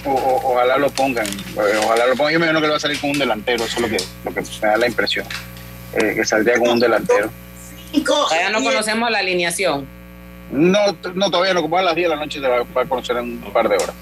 O, 0.06 0.42
ojalá 0.44 0.78
lo 0.78 0.90
pongan. 0.92 1.26
Ojalá 1.56 2.06
lo 2.06 2.16
pongan. 2.16 2.34
Yo 2.34 2.40
me 2.40 2.46
imagino 2.46 2.62
que 2.62 2.68
va 2.68 2.76
a 2.76 2.80
salir 2.80 3.00
con 3.00 3.12
un 3.12 3.18
delantero, 3.18 3.64
eso 3.64 3.78
es 3.78 3.82
lo 3.82 3.90
que, 3.90 4.04
lo 4.24 4.34
que 4.34 4.42
me 4.42 4.68
da 4.68 4.78
la 4.78 4.88
impresión. 4.88 5.26
Eh, 5.94 6.14
que 6.16 6.26
saldría 6.26 6.60
con 6.60 6.70
un 6.70 6.80
delantero. 6.80 7.32
Todavía 8.06 8.50
no 8.50 8.62
conocemos 8.62 9.10
la 9.10 9.20
alineación. 9.20 9.88
No, 10.52 10.80
no 11.14 11.32
todavía 11.32 11.54
no, 11.54 11.62
como 11.62 11.78
a 11.78 11.82
las 11.82 11.96
10 11.96 12.10
de 12.10 12.16
la 12.16 12.22
noche 12.22 12.40
se 12.40 12.48
va, 12.48 12.60
a 12.60 12.86
conocer 12.86 13.18
en 13.18 13.44
un 13.44 13.54
par 13.54 13.68
de 13.68 13.76
horas. 13.76 13.96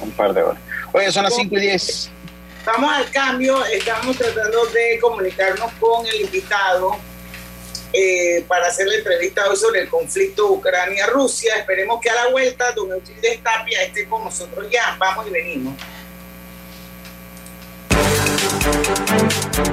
Un 0.00 0.10
par 0.12 0.32
de 0.32 0.42
horas. 0.42 0.60
Oye, 0.92 1.10
son 1.12 1.24
las 1.24 1.34
5 1.34 1.56
y 1.56 1.60
10. 1.60 2.10
Vamos 2.64 2.92
al 2.92 3.10
cambio, 3.10 3.64
estamos 3.66 4.16
tratando 4.16 4.66
de 4.66 4.98
comunicarnos 5.00 5.72
con 5.80 6.06
el 6.06 6.20
invitado 6.20 6.96
eh, 7.92 8.44
para 8.46 8.68
hacer 8.68 8.86
la 8.86 8.96
entrevista 8.96 9.48
hoy 9.48 9.56
sobre 9.56 9.80
el 9.80 9.88
conflicto 9.88 10.52
Ucrania-Rusia. 10.52 11.56
Esperemos 11.56 12.00
que 12.00 12.10
a 12.10 12.14
la 12.14 12.28
vuelta 12.28 12.70
don 12.72 12.92
Euclides 12.92 13.42
Tapia 13.42 13.82
esté 13.82 14.06
con 14.06 14.24
nosotros 14.24 14.66
ya. 14.70 14.96
Vamos 14.98 15.26
y 15.26 15.30
venimos. 15.30 15.74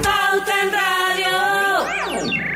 Pauta 0.01 0.61
en 0.61 0.71
Radio. 0.71 2.46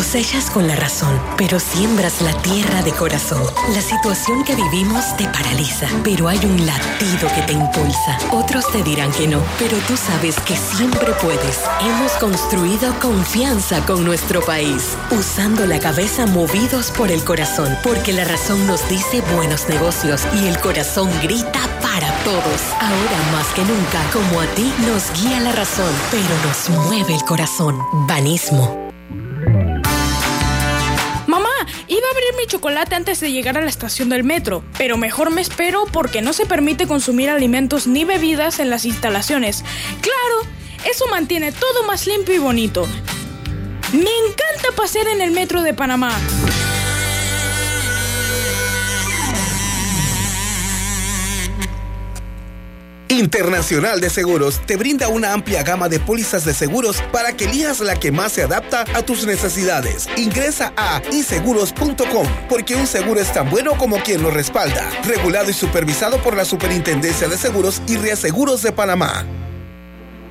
Cosechas 0.00 0.48
con 0.50 0.66
la 0.66 0.76
razón, 0.76 1.20
pero 1.36 1.60
siembras 1.60 2.22
la 2.22 2.32
tierra 2.40 2.82
de 2.82 2.90
corazón. 2.90 3.42
La 3.74 3.82
situación 3.82 4.44
que 4.44 4.56
vivimos 4.56 5.14
te 5.18 5.28
paraliza, 5.28 5.88
pero 6.02 6.26
hay 6.26 6.38
un 6.38 6.64
latido 6.64 7.28
que 7.34 7.42
te 7.42 7.52
impulsa. 7.52 8.18
Otros 8.32 8.64
te 8.72 8.82
dirán 8.82 9.12
que 9.12 9.28
no, 9.28 9.42
pero 9.58 9.76
tú 9.86 9.98
sabes 9.98 10.36
que 10.40 10.56
siempre 10.56 11.12
puedes. 11.20 11.60
Hemos 11.82 12.12
construido 12.12 12.98
confianza 12.98 13.84
con 13.84 14.02
nuestro 14.02 14.40
país, 14.40 14.96
usando 15.10 15.66
la 15.66 15.78
cabeza 15.78 16.24
movidos 16.24 16.90
por 16.92 17.10
el 17.10 17.22
corazón, 17.22 17.76
porque 17.82 18.14
la 18.14 18.24
razón 18.24 18.66
nos 18.66 18.88
dice 18.88 19.20
buenos 19.34 19.68
negocios 19.68 20.22
y 20.34 20.48
el 20.48 20.58
corazón 20.60 21.10
grita 21.22 21.60
para 21.82 22.10
todos. 22.24 22.62
Ahora 22.80 23.32
más 23.32 23.48
que 23.48 23.60
nunca, 23.64 24.02
como 24.14 24.40
a 24.40 24.46
ti 24.54 24.72
nos 24.86 25.12
guía 25.20 25.40
la 25.40 25.52
razón, 25.52 25.92
pero 26.10 26.34
nos 26.46 26.86
mueve 26.86 27.14
el 27.14 27.22
corazón. 27.24 27.78
Banismo. 28.06 28.89
Mi 32.40 32.46
chocolate 32.46 32.94
antes 32.94 33.20
de 33.20 33.32
llegar 33.32 33.58
a 33.58 33.60
la 33.60 33.68
estación 33.68 34.08
del 34.08 34.24
metro, 34.24 34.64
pero 34.78 34.96
mejor 34.96 35.30
me 35.30 35.42
espero 35.42 35.84
porque 35.92 36.22
no 36.22 36.32
se 36.32 36.46
permite 36.46 36.86
consumir 36.86 37.28
alimentos 37.28 37.86
ni 37.86 38.04
bebidas 38.04 38.60
en 38.60 38.70
las 38.70 38.86
instalaciones. 38.86 39.62
Claro, 40.00 40.50
eso 40.90 41.06
mantiene 41.08 41.52
todo 41.52 41.84
más 41.86 42.06
limpio 42.06 42.34
y 42.34 42.38
bonito. 42.38 42.86
Me 43.92 44.00
encanta 44.00 44.74
pasear 44.74 45.08
en 45.08 45.20
el 45.20 45.32
metro 45.32 45.62
de 45.62 45.74
Panamá. 45.74 46.16
Internacional 53.10 54.00
de 54.00 54.08
Seguros 54.08 54.60
te 54.66 54.76
brinda 54.76 55.08
una 55.08 55.32
amplia 55.32 55.64
gama 55.64 55.88
de 55.88 55.98
pólizas 55.98 56.44
de 56.44 56.54
seguros 56.54 57.02
para 57.10 57.32
que 57.32 57.46
elijas 57.46 57.80
la 57.80 57.96
que 57.96 58.12
más 58.12 58.30
se 58.30 58.44
adapta 58.44 58.84
a 58.94 59.02
tus 59.02 59.26
necesidades. 59.26 60.08
Ingresa 60.16 60.72
a 60.76 61.02
inseguros.com 61.10 62.26
porque 62.48 62.76
un 62.76 62.86
seguro 62.86 63.20
es 63.20 63.32
tan 63.32 63.50
bueno 63.50 63.76
como 63.76 63.98
quien 63.98 64.22
lo 64.22 64.30
respalda. 64.30 64.88
Regulado 65.04 65.50
y 65.50 65.54
supervisado 65.54 66.22
por 66.22 66.36
la 66.36 66.44
Superintendencia 66.44 67.28
de 67.28 67.36
Seguros 67.36 67.82
y 67.88 67.96
Reaseguros 67.96 68.62
de 68.62 68.70
Panamá. 68.70 69.26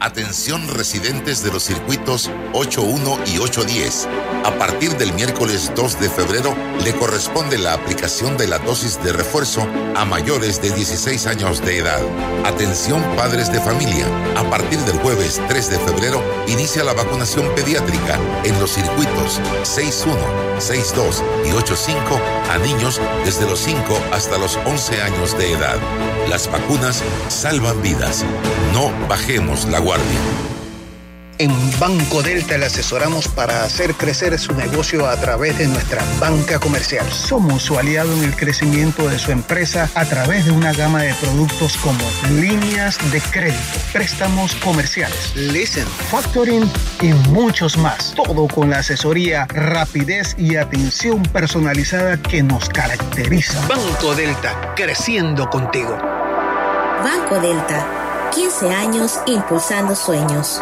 Atención 0.02 0.66
residentes 0.70 1.44
de 1.44 1.52
los 1.52 1.64
circuitos 1.64 2.32
81 2.54 3.20
y 3.28 3.40
810. 3.40 4.08
A 4.46 4.58
partir 4.58 4.96
del 4.98 5.12
miércoles 5.12 5.74
2 5.76 6.00
de 6.00 6.10
febrero 6.10 6.56
le 6.86 6.94
corresponde 6.94 7.58
la 7.58 7.74
aplicación 7.74 8.38
de 8.38 8.48
la 8.48 8.60
dosis 8.60 9.04
de 9.04 9.12
refuerzo 9.12 9.68
a 9.98 10.06
mayores 10.06 10.62
de 10.62 10.72
16 10.72 11.28
años 11.28 11.62
de 11.62 11.80
edad. 11.80 12.00
Atención 12.46 13.04
padres 13.18 13.52
de 13.52 13.60
familia. 13.60 14.06
A 14.38 14.50
partir 14.50 14.80
del 14.80 14.98
jueves 15.00 15.42
3 15.50 15.70
de 15.70 15.80
febrero 15.80 16.24
inicia 16.48 16.86
la 16.86 16.94
vacunación 16.94 17.54
pediátrica 17.54 18.18
en 18.46 18.58
los 18.58 18.72
circuitos 18.72 19.42
61, 19.64 20.18
62 20.60 21.24
y 21.46 21.52
85 21.52 22.20
a 22.52 22.58
niños 22.58 23.02
desde 23.24 23.46
los 23.46 23.60
5 23.60 23.80
hasta 24.12 24.38
los 24.38 24.58
11 24.66 25.02
años 25.02 25.38
de 25.38 25.54
edad. 25.54 25.78
Las 26.30 26.52
vacunas 26.52 27.04
salvan 27.30 27.82
vidas. 27.82 28.26
No 28.74 28.92
bajemos 29.08 29.66
la 29.66 29.80
guardia. 29.80 30.59
En 31.42 31.54
Banco 31.80 32.22
Delta 32.22 32.58
le 32.58 32.66
asesoramos 32.66 33.30
para 33.30 33.64
hacer 33.64 33.96
crecer 33.96 34.38
su 34.38 34.54
negocio 34.54 35.08
a 35.08 35.16
través 35.16 35.58
de 35.58 35.70
nuestra 35.70 36.04
banca 36.20 36.60
comercial. 36.60 37.10
Somos 37.14 37.64
su 37.64 37.80
aliado 37.80 38.12
en 38.12 38.26
el 38.26 38.36
crecimiento 38.36 39.08
de 39.08 39.18
su 39.18 39.32
empresa 39.32 39.90
a 39.96 40.04
través 40.04 40.44
de 40.44 40.52
una 40.52 40.74
gama 40.74 41.02
de 41.02 41.14
productos 41.14 41.78
como 41.78 41.98
líneas 42.42 42.98
de 43.14 43.22
crédito, 43.22 43.80
préstamos 43.94 44.54
comerciales, 44.56 45.34
listen, 45.34 45.88
factoring 46.12 46.70
y 47.00 47.14
muchos 47.30 47.78
más. 47.78 48.14
Todo 48.18 48.50
con 48.50 48.70
la 48.70 48.80
asesoría, 48.80 49.46
rapidez 49.46 50.36
y 50.38 50.58
atención 50.58 51.24
personalizada 51.24 52.18
que 52.18 52.44
nos 52.44 52.68
caracteriza. 52.68 53.66
Banco 53.66 54.14
Delta, 54.14 54.74
creciendo 54.76 55.50
contigo. 55.50 55.98
Banco 57.02 57.40
Delta, 57.40 58.30
15 58.36 58.70
años 58.76 59.20
impulsando 59.26 59.96
sueños. 59.96 60.62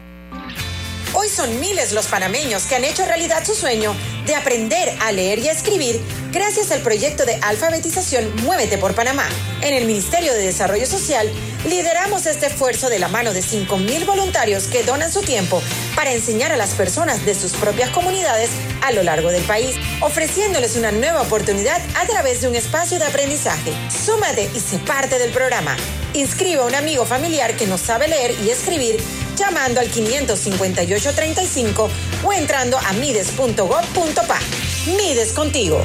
Hoy 1.13 1.27
son 1.27 1.59
miles 1.59 1.91
los 1.91 2.07
panameños 2.07 2.63
que 2.63 2.75
han 2.75 2.85
hecho 2.85 3.05
realidad 3.05 3.45
su 3.45 3.53
sueño 3.53 3.93
de 4.25 4.33
aprender 4.35 4.95
a 5.01 5.11
leer 5.11 5.39
y 5.39 5.49
a 5.49 5.51
escribir 5.51 5.99
gracias 6.31 6.71
al 6.71 6.81
proyecto 6.81 7.25
de 7.25 7.35
alfabetización 7.41 8.33
Muévete 8.43 8.77
por 8.77 8.95
Panamá. 8.95 9.27
En 9.61 9.73
el 9.73 9.85
Ministerio 9.85 10.33
de 10.33 10.39
Desarrollo 10.39 10.85
Social 10.85 11.29
lideramos 11.65 12.25
este 12.27 12.45
esfuerzo 12.45 12.89
de 12.89 12.99
la 12.99 13.09
mano 13.09 13.33
de 13.33 13.41
5.000 13.41 14.05
voluntarios 14.05 14.67
que 14.67 14.83
donan 14.83 15.11
su 15.11 15.21
tiempo 15.21 15.61
para 15.97 16.13
enseñar 16.13 16.53
a 16.53 16.57
las 16.57 16.71
personas 16.75 17.25
de 17.25 17.35
sus 17.35 17.51
propias 17.53 17.89
comunidades 17.89 18.49
a 18.81 18.93
lo 18.93 19.03
largo 19.03 19.31
del 19.31 19.43
país, 19.43 19.75
ofreciéndoles 19.99 20.77
una 20.77 20.93
nueva 20.93 21.23
oportunidad 21.23 21.81
a 21.95 22.07
través 22.07 22.41
de 22.41 22.47
un 22.47 22.55
espacio 22.55 22.99
de 22.99 23.05
aprendizaje. 23.05 23.73
Súmate 23.89 24.49
y 24.55 24.59
sé 24.61 24.79
parte 24.79 25.19
del 25.19 25.31
programa. 25.31 25.75
Inscribe 26.13 26.61
a 26.61 26.65
un 26.65 26.75
amigo 26.75 27.05
familiar 27.05 27.55
que 27.57 27.67
no 27.67 27.77
sabe 27.77 28.07
leer 28.07 28.35
y 28.45 28.49
escribir 28.49 28.97
llamando 29.41 29.79
al 29.79 29.89
55835 29.89 31.89
o 32.23 32.33
entrando 32.33 32.77
a 32.77 32.93
mides.gov.pa. 32.93 34.39
Mides 34.85 35.33
contigo. 35.33 35.83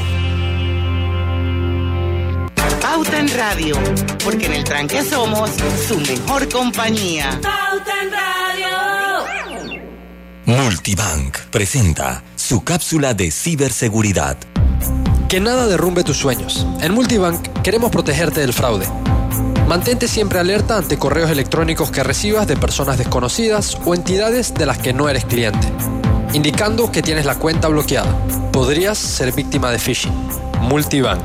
Pauta 2.81 3.19
en 3.19 3.35
Radio, 3.35 3.77
porque 4.23 4.47
en 4.47 4.53
el 4.53 4.65
tranque 4.65 5.03
somos 5.03 5.51
su 5.89 5.99
mejor 5.99 6.49
compañía. 6.49 7.31
Pauta 7.43 7.93
en 8.03 8.13
Radio. 8.13 8.67
Multibank 10.45 11.39
presenta 11.51 12.23
su 12.37 12.63
cápsula 12.63 13.15
de 13.15 13.31
ciberseguridad. 13.31 14.37
Que 15.29 15.41
nada 15.41 15.67
derrumbe 15.67 16.05
tus 16.05 16.19
sueños. 16.19 16.67
En 16.81 16.95
Multibank 16.95 17.63
queremos 17.63 17.91
protegerte 17.91 18.41
del 18.41 18.53
fraude. 18.53 18.87
Mantente 19.67 20.07
siempre 20.07 20.39
alerta 20.39 20.77
ante 20.77 20.97
correos 20.97 21.29
electrónicos 21.29 21.91
que 21.91 22.05
recibas 22.05 22.47
de 22.47 22.57
personas 22.57 22.99
desconocidas 22.99 23.77
o 23.85 23.97
entidades 23.97 24.55
de 24.55 24.65
las 24.65 24.79
que 24.79 24.93
no 24.93 25.09
eres 25.09 25.25
cliente, 25.25 25.67
indicando 26.33 26.93
que 26.93 27.03
tienes 27.03 27.27
la 27.27 27.35
cuenta 27.35 27.67
bloqueada. 27.67 28.17
Podrías 28.53 28.97
ser 28.97 29.33
víctima 29.33 29.73
de 29.73 29.81
phishing. 29.81 30.15
Multibank. 30.61 31.21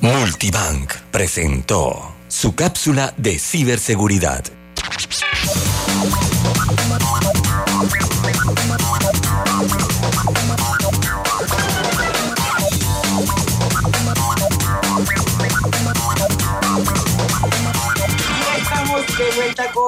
Multibank 0.00 0.94
presentó 1.10 2.14
su 2.28 2.54
cápsula 2.54 3.12
de 3.18 3.38
ciberseguridad. 3.38 4.44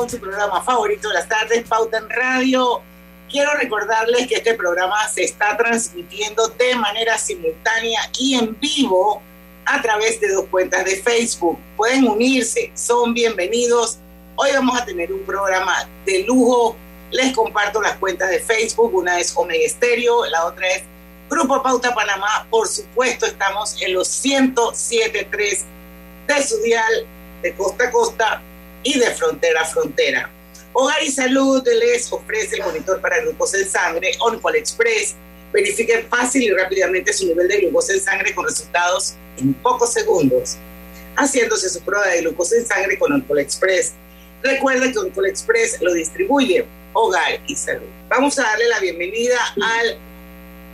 Con 0.02 0.10
su 0.10 0.18
programa 0.18 0.60
favorito 0.64 1.06
de 1.06 1.14
las 1.14 1.28
tardes, 1.28 1.62
Pauta 1.68 1.98
en 1.98 2.10
Radio. 2.10 2.82
Quiero 3.30 3.52
recordarles 3.54 4.26
que 4.26 4.34
este 4.34 4.54
programa 4.54 4.96
se 5.06 5.22
está 5.22 5.56
transmitiendo 5.56 6.48
de 6.48 6.74
manera 6.74 7.16
simultánea 7.16 8.00
y 8.18 8.34
en 8.34 8.58
vivo 8.58 9.22
a 9.64 9.80
través 9.80 10.20
de 10.20 10.32
dos 10.32 10.46
cuentas 10.46 10.84
de 10.84 11.00
Facebook. 11.00 11.56
Pueden 11.76 12.08
unirse, 12.08 12.72
son 12.74 13.14
bienvenidos. 13.14 13.98
Hoy 14.34 14.50
vamos 14.52 14.80
a 14.80 14.84
tener 14.84 15.12
un 15.12 15.20
programa 15.20 15.88
de 16.04 16.24
lujo. 16.24 16.74
Les 17.12 17.32
comparto 17.32 17.80
las 17.80 17.96
cuentas 17.98 18.28
de 18.28 18.40
Facebook. 18.40 18.92
Una 18.92 19.20
es 19.20 19.32
Omega 19.36 19.64
Estéreo, 19.64 20.26
la 20.26 20.46
otra 20.46 20.66
es 20.66 20.82
Grupo 21.30 21.62
Pauta 21.62 21.94
Panamá. 21.94 22.44
Por 22.50 22.66
supuesto, 22.66 23.26
estamos 23.26 23.80
en 23.80 23.94
los 23.94 24.08
107.3 24.08 25.60
de 26.26 26.42
su 26.42 26.60
dial 26.60 27.06
de 27.40 27.54
costa 27.54 27.84
a 27.84 27.90
costa 27.92 28.42
y 28.82 28.98
de 28.98 29.10
frontera 29.12 29.62
a 29.62 29.64
frontera. 29.64 30.30
Hogar 30.72 31.02
y 31.02 31.10
Salud 31.10 31.62
les 31.66 32.10
ofrece 32.12 32.56
el 32.56 32.62
monitor 32.62 33.00
para 33.00 33.20
glucosa 33.20 33.58
en 33.58 33.68
sangre 33.68 34.12
OnCall 34.20 34.56
Express. 34.56 35.14
Verifique 35.52 36.06
fácil 36.08 36.44
y 36.44 36.50
rápidamente 36.50 37.12
su 37.12 37.26
nivel 37.26 37.46
de 37.48 37.58
glucosa 37.58 37.92
en 37.92 38.00
sangre 38.00 38.34
con 38.34 38.46
resultados 38.46 39.14
en 39.36 39.52
pocos 39.54 39.92
segundos, 39.92 40.56
haciéndose 41.16 41.68
su 41.68 41.80
prueba 41.82 42.06
de 42.08 42.22
glucosa 42.22 42.56
en 42.56 42.66
sangre 42.66 42.98
con 42.98 43.12
OnCall 43.12 43.40
Express. 43.40 43.92
Recuerda 44.42 44.90
que 44.90 44.98
OnCall 44.98 45.26
Express 45.26 45.78
lo 45.82 45.92
distribuye 45.92 46.64
Hogar 46.94 47.40
y 47.46 47.54
Salud. 47.54 47.88
Vamos 48.08 48.38
a 48.38 48.42
darle 48.42 48.68
la 48.68 48.80
bienvenida 48.80 49.38
al 49.62 49.98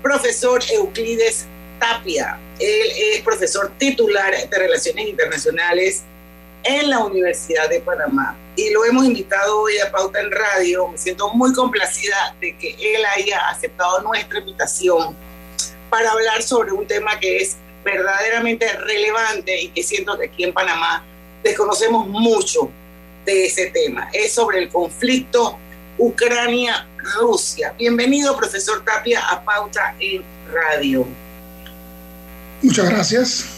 profesor 0.02 0.62
Euclides 0.72 1.46
Tapia. 1.80 2.38
Él 2.60 2.92
es 3.14 3.22
profesor 3.22 3.72
titular 3.78 4.48
de 4.48 4.58
Relaciones 4.58 5.08
Internacionales 5.08 6.02
en 6.64 6.90
la 6.90 7.00
Universidad 7.04 7.68
de 7.68 7.80
Panamá. 7.80 8.36
Y 8.56 8.70
lo 8.70 8.84
hemos 8.84 9.04
invitado 9.04 9.60
hoy 9.60 9.78
a 9.78 9.90
Pauta 9.90 10.20
en 10.20 10.30
Radio. 10.30 10.88
Me 10.88 10.98
siento 10.98 11.32
muy 11.34 11.52
complacida 11.52 12.34
de 12.40 12.56
que 12.56 12.70
él 12.70 13.04
haya 13.16 13.48
aceptado 13.48 14.00
nuestra 14.02 14.40
invitación 14.40 15.16
para 15.90 16.10
hablar 16.10 16.42
sobre 16.42 16.72
un 16.72 16.86
tema 16.86 17.18
que 17.18 17.38
es 17.38 17.56
verdaderamente 17.84 18.70
relevante 18.72 19.62
y 19.62 19.68
que 19.68 19.82
siento 19.82 20.18
que 20.18 20.26
aquí 20.26 20.44
en 20.44 20.52
Panamá 20.52 21.04
desconocemos 21.42 22.06
mucho 22.06 22.70
de 23.24 23.46
ese 23.46 23.70
tema. 23.70 24.08
Es 24.12 24.34
sobre 24.34 24.58
el 24.58 24.68
conflicto 24.68 25.58
Ucrania-Rusia. 25.98 27.74
Bienvenido, 27.78 28.36
profesor 28.36 28.84
Tapia, 28.84 29.20
a 29.28 29.42
Pauta 29.42 29.94
en 30.00 30.22
Radio. 30.52 31.06
Muchas 32.62 32.88
gracias. 32.88 33.57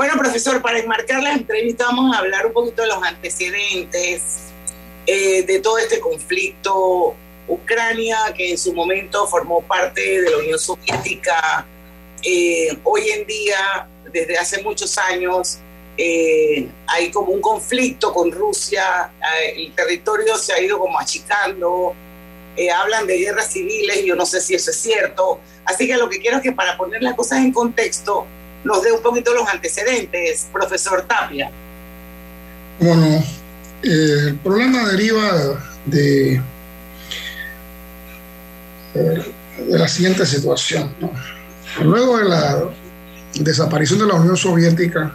Bueno, 0.00 0.14
profesor, 0.16 0.62
para 0.62 0.78
enmarcar 0.78 1.22
la 1.22 1.34
entrevista 1.34 1.84
vamos 1.84 2.16
a 2.16 2.20
hablar 2.20 2.46
un 2.46 2.54
poquito 2.54 2.80
de 2.80 2.88
los 2.88 3.02
antecedentes 3.02 4.46
eh, 5.06 5.42
de 5.42 5.60
todo 5.60 5.76
este 5.76 6.00
conflicto. 6.00 7.14
Ucrania, 7.46 8.16
que 8.34 8.52
en 8.52 8.56
su 8.56 8.72
momento 8.72 9.26
formó 9.26 9.60
parte 9.60 10.22
de 10.22 10.30
la 10.30 10.38
Unión 10.38 10.58
Soviética, 10.58 11.66
eh, 12.22 12.78
hoy 12.82 13.10
en 13.10 13.26
día, 13.26 13.88
desde 14.10 14.38
hace 14.38 14.62
muchos 14.62 14.96
años, 14.96 15.58
eh, 15.98 16.66
hay 16.86 17.10
como 17.10 17.32
un 17.32 17.42
conflicto 17.42 18.10
con 18.14 18.32
Rusia, 18.32 19.12
el 19.54 19.70
territorio 19.74 20.38
se 20.38 20.54
ha 20.54 20.62
ido 20.62 20.78
como 20.78 20.98
achicando, 20.98 21.94
hablan 22.74 23.06
de 23.06 23.18
guerras 23.18 23.52
civiles, 23.52 24.02
yo 24.02 24.16
no 24.16 24.24
sé 24.24 24.40
si 24.40 24.54
eso 24.54 24.70
es 24.70 24.78
cierto, 24.78 25.40
así 25.66 25.86
que 25.86 25.98
lo 25.98 26.08
que 26.08 26.20
quiero 26.20 26.38
es 26.38 26.42
que 26.42 26.52
para 26.52 26.78
poner 26.78 27.02
las 27.02 27.12
cosas 27.12 27.40
en 27.40 27.52
contexto, 27.52 28.26
nos 28.64 28.82
dé 28.82 28.92
un 28.92 29.02
poquito 29.02 29.32
los 29.34 29.48
antecedentes, 29.48 30.48
profesor 30.52 31.02
Tapia. 31.02 31.50
Bueno, 32.80 33.06
eh, 33.82 34.26
el 34.28 34.36
problema 34.36 34.88
deriva 34.88 35.58
de, 35.86 36.40
de 38.94 39.78
la 39.78 39.88
siguiente 39.88 40.26
situación. 40.26 40.94
Luego 41.82 42.18
de 42.18 42.24
la 42.24 42.64
desaparición 43.34 44.00
de 44.00 44.06
la 44.06 44.14
Unión 44.14 44.36
Soviética, 44.36 45.14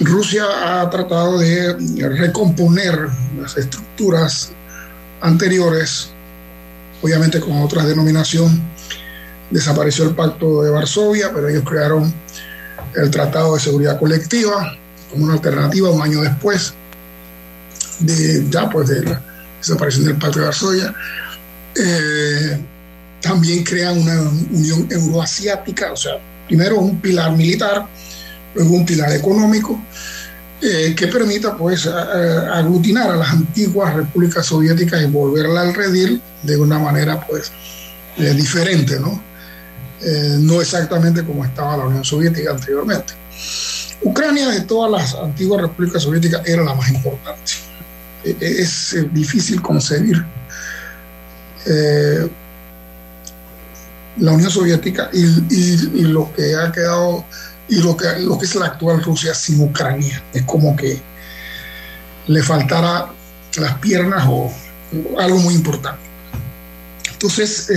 Rusia 0.00 0.44
ha 0.64 0.90
tratado 0.90 1.38
de 1.38 1.74
recomponer 2.08 3.08
las 3.40 3.56
estructuras 3.56 4.52
anteriores, 5.20 6.10
obviamente 7.02 7.40
con 7.40 7.62
otra 7.62 7.84
denominación. 7.84 8.62
Desapareció 9.50 10.04
el 10.04 10.14
Pacto 10.14 10.62
de 10.62 10.70
Varsovia, 10.70 11.30
pero 11.32 11.48
ellos 11.48 11.64
crearon 11.66 12.12
el 12.94 13.10
Tratado 13.10 13.54
de 13.54 13.60
Seguridad 13.60 13.98
Colectiva 13.98 14.76
como 15.10 15.24
una 15.24 15.34
alternativa 15.34 15.90
un 15.90 16.02
año 16.02 16.20
después 16.20 16.74
de 18.00 18.44
pues 18.70 18.88
la 18.90 19.20
desaparición 19.58 20.04
del 20.04 20.16
Pacto 20.16 20.40
de 20.40 20.44
Varsovia. 20.44 20.94
Eh, 21.74 22.58
también 23.20 23.64
crean 23.64 23.98
una 23.98 24.20
unión 24.52 24.86
euroasiática, 24.90 25.92
o 25.92 25.96
sea, 25.96 26.12
primero 26.46 26.78
un 26.78 27.00
pilar 27.00 27.36
militar, 27.36 27.86
luego 28.54 28.74
un 28.74 28.86
pilar 28.86 29.12
económico, 29.12 29.80
eh, 30.60 30.94
que 30.96 31.06
permita 31.06 31.56
pues 31.56 31.86
aglutinar 31.86 33.10
a 33.10 33.16
las 33.16 33.30
antiguas 33.30 33.94
repúblicas 33.94 34.46
soviéticas 34.46 35.02
y 35.02 35.06
volverla 35.06 35.62
al 35.62 35.74
redil 35.74 36.20
de 36.42 36.56
una 36.56 36.78
manera 36.78 37.20
pues 37.26 37.52
eh, 38.16 38.34
diferente, 38.34 38.98
¿no? 38.98 39.22
Eh, 40.00 40.36
no 40.38 40.60
exactamente 40.60 41.24
como 41.24 41.44
estaba 41.44 41.76
la 41.76 41.86
Unión 41.86 42.04
Soviética 42.04 42.52
anteriormente. 42.52 43.14
Ucrania 44.02 44.48
de 44.48 44.60
todas 44.60 44.90
las 44.90 45.14
antiguas 45.14 45.60
repúblicas 45.62 46.02
soviéticas 46.02 46.46
era 46.46 46.62
la 46.62 46.74
más 46.74 46.88
importante. 46.88 47.52
E, 48.24 48.36
e, 48.40 48.62
es 48.62 48.92
eh, 48.92 49.08
difícil 49.12 49.60
concebir 49.60 50.24
eh, 51.66 52.28
la 54.18 54.32
Unión 54.32 54.50
Soviética 54.50 55.10
y, 55.12 56.02
lo 56.04 56.32
que 56.32 56.54
ha 56.54 56.70
quedado 56.70 57.24
y 57.68 57.80
lo 57.80 57.96
que, 57.96 58.06
es 58.42 58.54
la 58.54 58.66
actual 58.66 59.02
Rusia 59.02 59.34
sin 59.34 59.60
Ucrania. 59.60 60.22
Es 60.32 60.42
como 60.44 60.76
que 60.76 61.00
le 62.28 62.42
faltara 62.42 63.08
las 63.56 63.78
piernas 63.78 64.24
o 64.28 64.52
algo 65.18 65.38
muy 65.38 65.54
importante. 65.54 66.00
Entonces, 67.12 67.68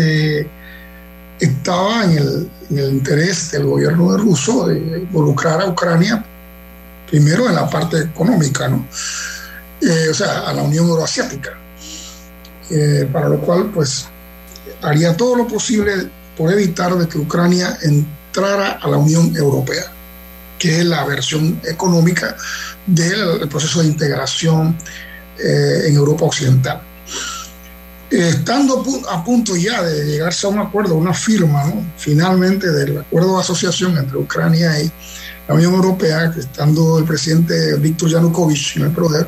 estaba 1.42 2.06
en 2.06 2.18
el, 2.18 2.50
interés 2.70 3.52
del 3.52 3.66
gobierno 3.66 4.12
de 4.14 4.18
ruso 4.20 4.68
de 4.68 4.78
involucrar 4.78 5.60
a 5.62 5.68
Ucrania 5.68 6.24
primero 7.10 7.50
en 7.50 7.56
la 7.56 7.70
parte 7.70 8.00
económica, 8.00 8.70
¿no? 8.70 8.88
Eh, 9.82 10.10
o 10.10 10.14
sea, 10.14 10.48
a 10.48 10.54
la 10.54 10.62
Unión 10.62 10.88
Euroasiática, 10.88 11.52
eh, 12.70 13.10
para 13.12 13.28
lo 13.28 13.40
cual 13.42 13.72
pues 13.74 14.06
haría 14.84 15.18
todo 15.18 15.36
lo 15.36 15.48
posible 15.48 16.10
por 16.38 16.54
evitar 16.54 16.96
de 16.96 17.08
que 17.08 17.18
Ucrania 17.18 17.78
entrara 17.82 18.80
a 18.82 18.88
la 18.88 18.98
Unión 18.98 19.36
Europea, 19.36 19.92
que 20.60 20.80
es 20.80 20.86
la 20.86 21.04
versión 21.04 21.60
económica 21.68 22.38
del 22.86 23.50
proceso 23.50 23.82
de 23.82 23.88
integración 23.88 24.78
eh, 25.38 25.88
en 25.88 25.96
Europa 25.96 26.26
Occidental 26.26 26.82
estando 28.12 28.84
a 29.10 29.24
punto 29.24 29.56
ya 29.56 29.82
de 29.84 30.06
llegarse 30.06 30.46
a 30.46 30.50
un 30.50 30.60
acuerdo, 30.60 30.96
una 30.96 31.14
firma, 31.14 31.64
finalmente 31.98 32.70
del 32.70 33.00
acuerdo 33.00 33.36
de 33.36 33.42
asociación 33.42 33.98
entre 33.98 34.18
Ucrania 34.18 34.82
y 34.82 34.92
la 35.48 35.56
Unión 35.56 35.74
Europea, 35.74 36.26
estando 36.38 37.00
el 37.00 37.06
presidente 37.06 37.76
Víctor 37.78 38.10
Yanukovych 38.10 38.78
en 38.78 38.84
el 38.84 38.92
poder, 38.92 39.28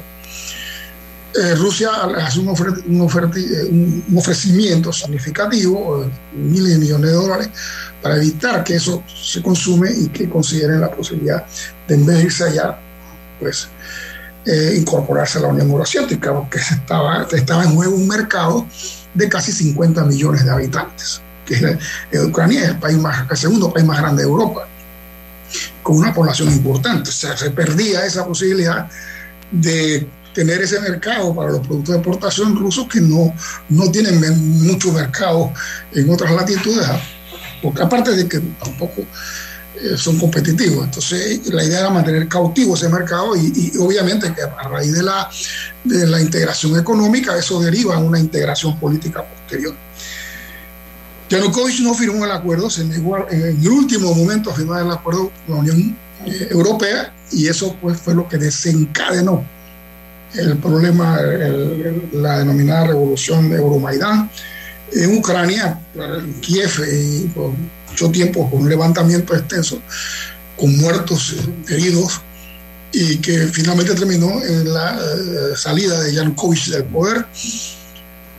eh, 1.36 1.56
Rusia 1.56 1.90
hace 2.18 2.40
un, 2.40 2.50
eh, 2.50 4.04
ofrecimiento 4.16 4.94
significativo, 4.94 6.06
miles 6.34 6.74
de 6.74 6.78
millones 6.78 7.10
de 7.10 7.16
dólares, 7.16 7.50
para 8.02 8.18
evitar 8.18 8.64
que 8.64 8.76
eso 8.76 9.04
se 9.08 9.42
consume 9.42 9.90
y 9.92 10.10
que 10.10 10.30
consideren 10.30 10.82
la 10.82 10.92
posibilidad 10.92 11.44
de 11.88 11.96
en 11.96 12.06
vez 12.06 12.42
allá, 12.42 12.78
pues 13.40 13.68
eh, 14.46 14.76
incorporarse 14.78 15.40
a 15.40 15.42
la 15.42 15.48
Unión 15.50 15.70
Euroasiática, 15.70 16.34
porque 16.34 16.60
estaba, 16.60 17.28
estaba 17.32 17.64
en 17.64 17.76
juego 17.76 17.96
un 17.96 18.08
mercado 18.08 18.68
de 19.14 19.30
casi 19.30 19.52
50 19.52 20.04
millones 20.06 20.44
de 20.44 20.52
habitantes, 20.52 21.22
que 21.46 21.56
es, 22.12 22.24
Ucrania 22.24 22.64
es 22.64 22.70
el, 22.70 22.78
país 22.78 22.98
más, 22.98 23.26
el 23.30 23.38
segundo 23.38 23.72
país 23.72 23.86
más 23.86 24.00
grande 24.00 24.24
de 24.24 24.30
Europa, 24.30 24.68
con 25.82 25.98
una 25.98 26.14
población 26.14 26.52
importante. 26.52 27.10
O 27.10 27.14
sea, 27.14 27.38
se 27.38 27.52
perdía 27.52 28.06
esa 28.06 28.26
posibilidad 28.26 28.90
de 29.52 30.08
tener 30.34 30.62
ese 30.62 30.80
mercado 30.80 31.34
para 31.36 31.52
los 31.52 31.66
productos 31.66 31.94
de 31.94 32.00
exportación 32.00 32.56
rusos 32.56 32.88
que 32.88 33.00
no, 33.00 33.34
no 33.70 33.92
tienen 33.92 34.20
mucho 34.64 34.92
mercado 34.92 35.54
en 35.94 36.10
otras 36.10 36.32
latitudes, 36.32 36.88
porque 37.62 37.82
aparte 37.82 38.12
de 38.12 38.28
que 38.28 38.40
tampoco 38.40 39.02
eh, 39.02 39.06
son 39.98 40.18
competitivos. 40.20 40.86
Entonces, 40.86 41.48
la 41.48 41.64
idea 41.64 41.80
era 41.80 41.90
mantener 41.90 42.28
cautivo 42.28 42.76
ese 42.76 42.90
mercado 42.90 43.36
y, 43.36 43.74
obviamente 43.80 44.34
que 44.34 44.42
a 44.42 44.68
raíz 44.70 44.94
de 44.94 45.04
la, 45.04 45.30
de 45.84 46.08
la 46.08 46.22
integración 46.22 46.80
económica, 46.80 47.38
eso 47.38 47.60
deriva 47.60 47.98
en 47.98 48.06
una 48.06 48.20
integración 48.20 48.80
política 48.80 49.24
posterior. 49.24 49.76
Yanukovych 51.30 51.80
no 51.82 51.94
firmó 51.96 52.26
el 52.26 52.32
acuerdo, 52.32 52.70
se 52.70 52.86
negó 52.86 53.28
en 53.30 53.42
el 53.42 53.68
último 53.68 54.14
momento 54.14 54.52
a 54.52 54.56
firmar 54.56 54.86
el 54.86 54.92
acuerdo 54.92 55.32
con 55.48 55.56
la 55.56 55.62
Unión 55.62 55.98
eh, 56.26 56.48
Europea 56.52 57.14
y 57.32 57.48
eso 57.48 57.76
pues, 57.82 58.00
fue 58.00 58.14
lo 58.14 58.28
que 58.28 58.38
desencadenó 58.38 59.44
el 60.36 60.58
problema, 60.58 61.20
la 62.12 62.40
denominada 62.40 62.88
revolución 62.88 63.50
de 63.50 63.58
Euromaidán 63.58 64.30
en 64.92 65.18
Ucrania, 65.18 65.80
Kiev, 66.42 66.72
y 66.92 67.32
mucho 67.94 68.10
tiempo 68.10 68.50
con 68.50 68.64
un 68.64 68.70
levantamiento 68.70 69.36
extenso, 69.36 69.80
con 70.58 70.76
muertos, 70.78 71.36
heridos, 71.70 72.22
y 72.92 73.18
que 73.18 73.48
finalmente 73.48 73.94
terminó 73.94 74.42
en 74.44 74.74
la 74.74 74.98
eh, 74.98 75.56
salida 75.56 76.02
de 76.02 76.14
Yanukovych 76.14 76.70
del 76.70 76.86
poder. 76.86 77.26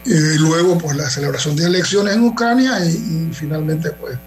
y 0.05 0.39
luego, 0.39 0.77
pues 0.77 0.97
la 0.97 1.09
celebración 1.09 1.55
de 1.57 1.67
elecciones 1.67 2.15
en 2.15 2.25
Ucrania 2.25 2.85
y, 2.85 3.31
finalmente, 3.33 3.91
pues 3.93 4.19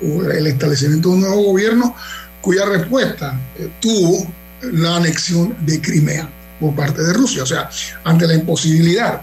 el 0.00 0.46
establecimiento 0.48 1.10
de 1.10 1.14
un 1.14 1.20
nuevo 1.20 1.42
gobierno 1.44 1.94
cuya 2.40 2.64
respuesta 2.64 3.38
eh, 3.56 3.70
tuvo 3.80 4.26
la 4.62 4.96
anexión 4.96 5.56
de 5.64 5.80
Crimea. 5.80 6.28
por 6.60 6.74
parte 6.74 7.02
de 7.02 7.12
Rusia. 7.12 7.42
O 7.42 7.46
sea, 7.46 7.68
ante 8.04 8.26
la 8.26 8.34
imposibilidad 8.34 9.20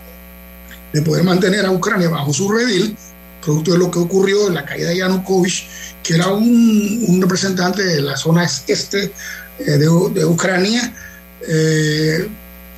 de 0.93 1.02
poder 1.02 1.24
mantener 1.24 1.65
a 1.65 1.72
Ucrania 1.72 2.10
bajo 2.10 2.34
su 2.34 2.50
redil, 2.52 2.98
producto 3.41 3.71
de 3.71 3.78
lo 3.78 3.91
que 3.91 3.99
ocurrió 3.99 4.47
en 4.47 4.56
la 4.56 4.65
caída 4.65 4.89
de 4.89 4.97
Yanukovych, 4.97 5.67
que 6.04 6.15
era 6.15 6.28
un, 6.28 7.19
representante 7.21 7.84
de 7.84 8.02
la 8.02 8.15
zona 8.17 8.47
este 8.67 9.12
eh, 9.60 9.71
de, 9.71 10.25
Ucrania, 10.25 10.93
eh, 11.47 12.28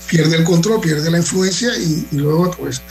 pierde 0.08 0.38
el 0.38 0.44
control, 0.44 0.82
pierde 0.82 1.10
la 1.10 1.18
influencia 1.18 1.76
y, 1.78 2.08
y, 2.12 2.18
luego, 2.18 2.52
pues, 2.52 2.82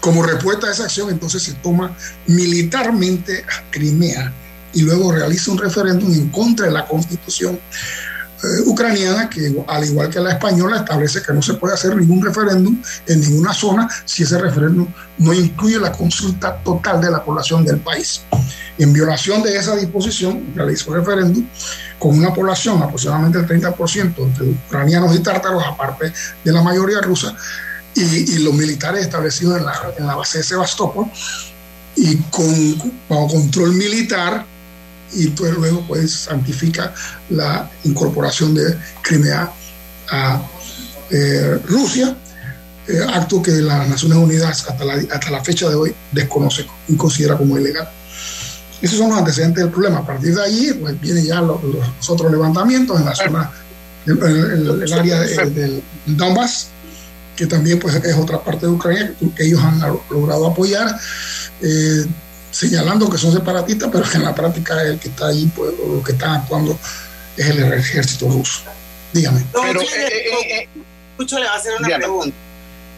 como 0.00 0.22
respuesta 0.22 0.66
a 0.66 0.72
esa 0.72 0.84
acción, 0.84 1.10
entonces 1.10 1.42
se 1.42 1.54
toma 1.54 1.96
militarmente 2.26 3.44
a 3.44 3.70
Crimea 3.70 4.32
y 4.72 4.82
luego 4.82 5.12
realiza 5.12 5.50
un 5.50 5.58
referéndum 5.58 6.12
en 6.12 6.28
contra 6.28 6.66
de 6.66 6.72
la 6.72 6.86
constitución 6.86 7.58
eh, 8.42 8.62
ucraniana 8.64 9.28
que, 9.28 9.54
al 9.66 9.84
igual 9.84 10.08
que 10.08 10.18
la 10.18 10.32
española, 10.32 10.78
establece 10.78 11.22
que 11.22 11.32
no 11.32 11.42
se 11.42 11.54
puede 11.54 11.74
hacer 11.74 11.94
ningún 11.94 12.24
referéndum 12.24 12.80
en 13.06 13.20
ninguna 13.20 13.52
zona 13.52 13.88
si 14.04 14.22
ese 14.22 14.38
referéndum 14.38 14.86
no 15.18 15.34
incluye 15.34 15.78
la 15.78 15.92
consulta 15.92 16.56
total 16.64 17.00
de 17.02 17.10
la 17.10 17.22
población 17.22 17.64
del 17.64 17.80
país. 17.80 18.22
En 18.78 18.94
violación 18.94 19.42
de 19.42 19.56
esa 19.56 19.76
disposición, 19.76 20.52
realizó 20.54 20.94
el 20.94 21.04
referéndum 21.04 21.46
con 21.98 22.18
una 22.18 22.32
población 22.32 22.82
aproximadamente 22.82 23.38
el 23.38 23.46
30% 23.46 24.14
entre 24.16 24.46
ucranianos 24.46 25.14
y 25.14 25.18
tártaros, 25.18 25.62
aparte 25.66 26.10
de 26.42 26.52
la 26.52 26.62
mayoría 26.62 27.02
rusa, 27.02 27.36
y, 27.94 28.02
y 28.02 28.38
los 28.38 28.54
militares 28.54 29.02
establecidos 29.02 29.58
en 29.58 29.66
la, 29.66 29.74
en 29.98 30.06
la, 30.06 30.14
base 30.14 30.38
de 30.38 30.44
Sebastopol, 30.44 31.06
y 31.96 32.16
con, 32.30 32.92
bajo 33.08 33.28
control 33.28 33.74
militar 33.74 34.46
y 35.12 35.28
pues 35.28 35.52
luego 35.54 35.84
pues 35.86 36.12
santifica 36.12 36.94
la 37.30 37.68
incorporación 37.84 38.54
de 38.54 38.76
Crimea 39.02 39.50
a 40.10 40.42
eh, 41.10 41.58
Rusia, 41.66 42.16
eh, 42.86 43.00
acto 43.12 43.42
que 43.42 43.52
las 43.52 43.88
Naciones 43.88 44.18
Unidas 44.18 44.66
hasta 44.68 44.84
la, 44.84 44.94
hasta 44.94 45.30
la 45.30 45.42
fecha 45.44 45.68
de 45.68 45.74
hoy 45.74 45.94
desconoce 46.12 46.66
y 46.88 46.96
considera 46.96 47.36
como 47.36 47.58
ilegal. 47.58 47.88
Esos 48.80 48.98
son 48.98 49.10
los 49.10 49.18
antecedentes 49.18 49.62
del 49.62 49.72
problema. 49.72 49.98
A 49.98 50.06
partir 50.06 50.34
de 50.34 50.42
allí 50.42 50.72
pues, 50.72 50.98
vienen 51.00 51.24
ya 51.24 51.40
los, 51.40 51.62
los 51.62 52.10
otros 52.10 52.32
levantamientos 52.32 52.98
en 52.98 53.04
la 53.04 53.14
zona, 53.14 53.50
en, 54.06 54.18
en 54.18 54.82
el 54.82 54.92
área 54.92 55.20
de, 55.20 55.50
del 55.50 55.82
Donbass, 56.06 56.68
que 57.36 57.46
también 57.46 57.78
pues, 57.78 57.96
es 57.96 58.16
otra 58.16 58.42
parte 58.42 58.66
de 58.66 58.72
Ucrania 58.72 59.14
que, 59.18 59.30
que 59.32 59.44
ellos 59.46 59.62
han 59.62 59.80
logrado 60.10 60.46
apoyar. 60.46 60.98
Eh, 61.60 62.06
señalando 62.50 63.08
que 63.08 63.18
son 63.18 63.32
separatistas, 63.32 63.88
pero 63.92 64.04
que 64.08 64.16
en 64.16 64.24
la 64.24 64.34
práctica 64.34 64.82
el 64.82 64.98
que 64.98 65.08
está 65.08 65.28
ahí, 65.28 65.50
pues, 65.54 65.72
lo 65.86 66.02
que 66.02 66.12
está 66.12 66.34
actuando 66.34 66.78
es 67.36 67.46
el 67.46 67.72
ejército 67.72 68.28
ruso. 68.28 68.62
Dígame. 69.12 69.44
Pero, 69.52 69.80
eh, 69.80 69.86
eh, 70.50 70.68
Mucho 71.18 71.38
le 71.38 71.46
va 71.46 71.52
a 71.52 71.56
hacer 71.56 71.72
una 71.78 71.86
dígame. 71.86 72.04
pregunta. 72.04 72.36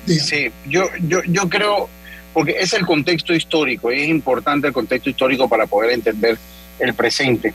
Dígame. 0.06 0.28
Sí, 0.28 0.52
yo, 0.66 0.84
yo, 1.06 1.22
yo 1.26 1.48
creo, 1.48 1.88
porque 2.32 2.56
es 2.58 2.72
el 2.72 2.86
contexto 2.86 3.34
histórico, 3.34 3.90
es 3.90 4.08
importante 4.08 4.66
el 4.68 4.72
contexto 4.72 5.10
histórico 5.10 5.48
para 5.48 5.66
poder 5.66 5.92
entender 5.92 6.38
el 6.78 6.94
presente. 6.94 7.52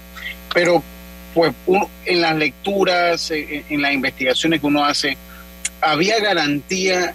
Pero, 0.54 0.84
pues, 1.34 1.54
uno, 1.66 1.90
en 2.06 2.22
las 2.22 2.36
lecturas, 2.36 3.32
en, 3.32 3.64
en 3.70 3.82
las 3.82 3.94
investigaciones 3.94 4.60
que 4.60 4.68
uno 4.68 4.84
hace, 4.86 5.18
había 5.82 6.20
garantía 6.20 7.14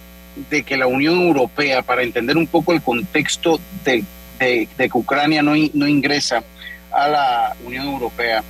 de 0.49 0.63
que 0.63 0.77
la 0.77 0.87
Unión 0.87 1.19
Europea, 1.21 1.81
para 1.81 2.03
entender 2.03 2.37
un 2.37 2.47
poco 2.47 2.73
el 2.73 2.81
contexto 2.81 3.59
de 3.83 4.03
de, 4.39 4.67
de, 4.77 4.89
que 4.89 4.97
Ucrania 4.97 5.41
no, 5.41 5.53
no, 5.73 5.87
ingresa 5.87 6.43
a 6.91 7.07
la 7.07 7.55
Unión 7.65 7.87
Europea, 7.87 8.43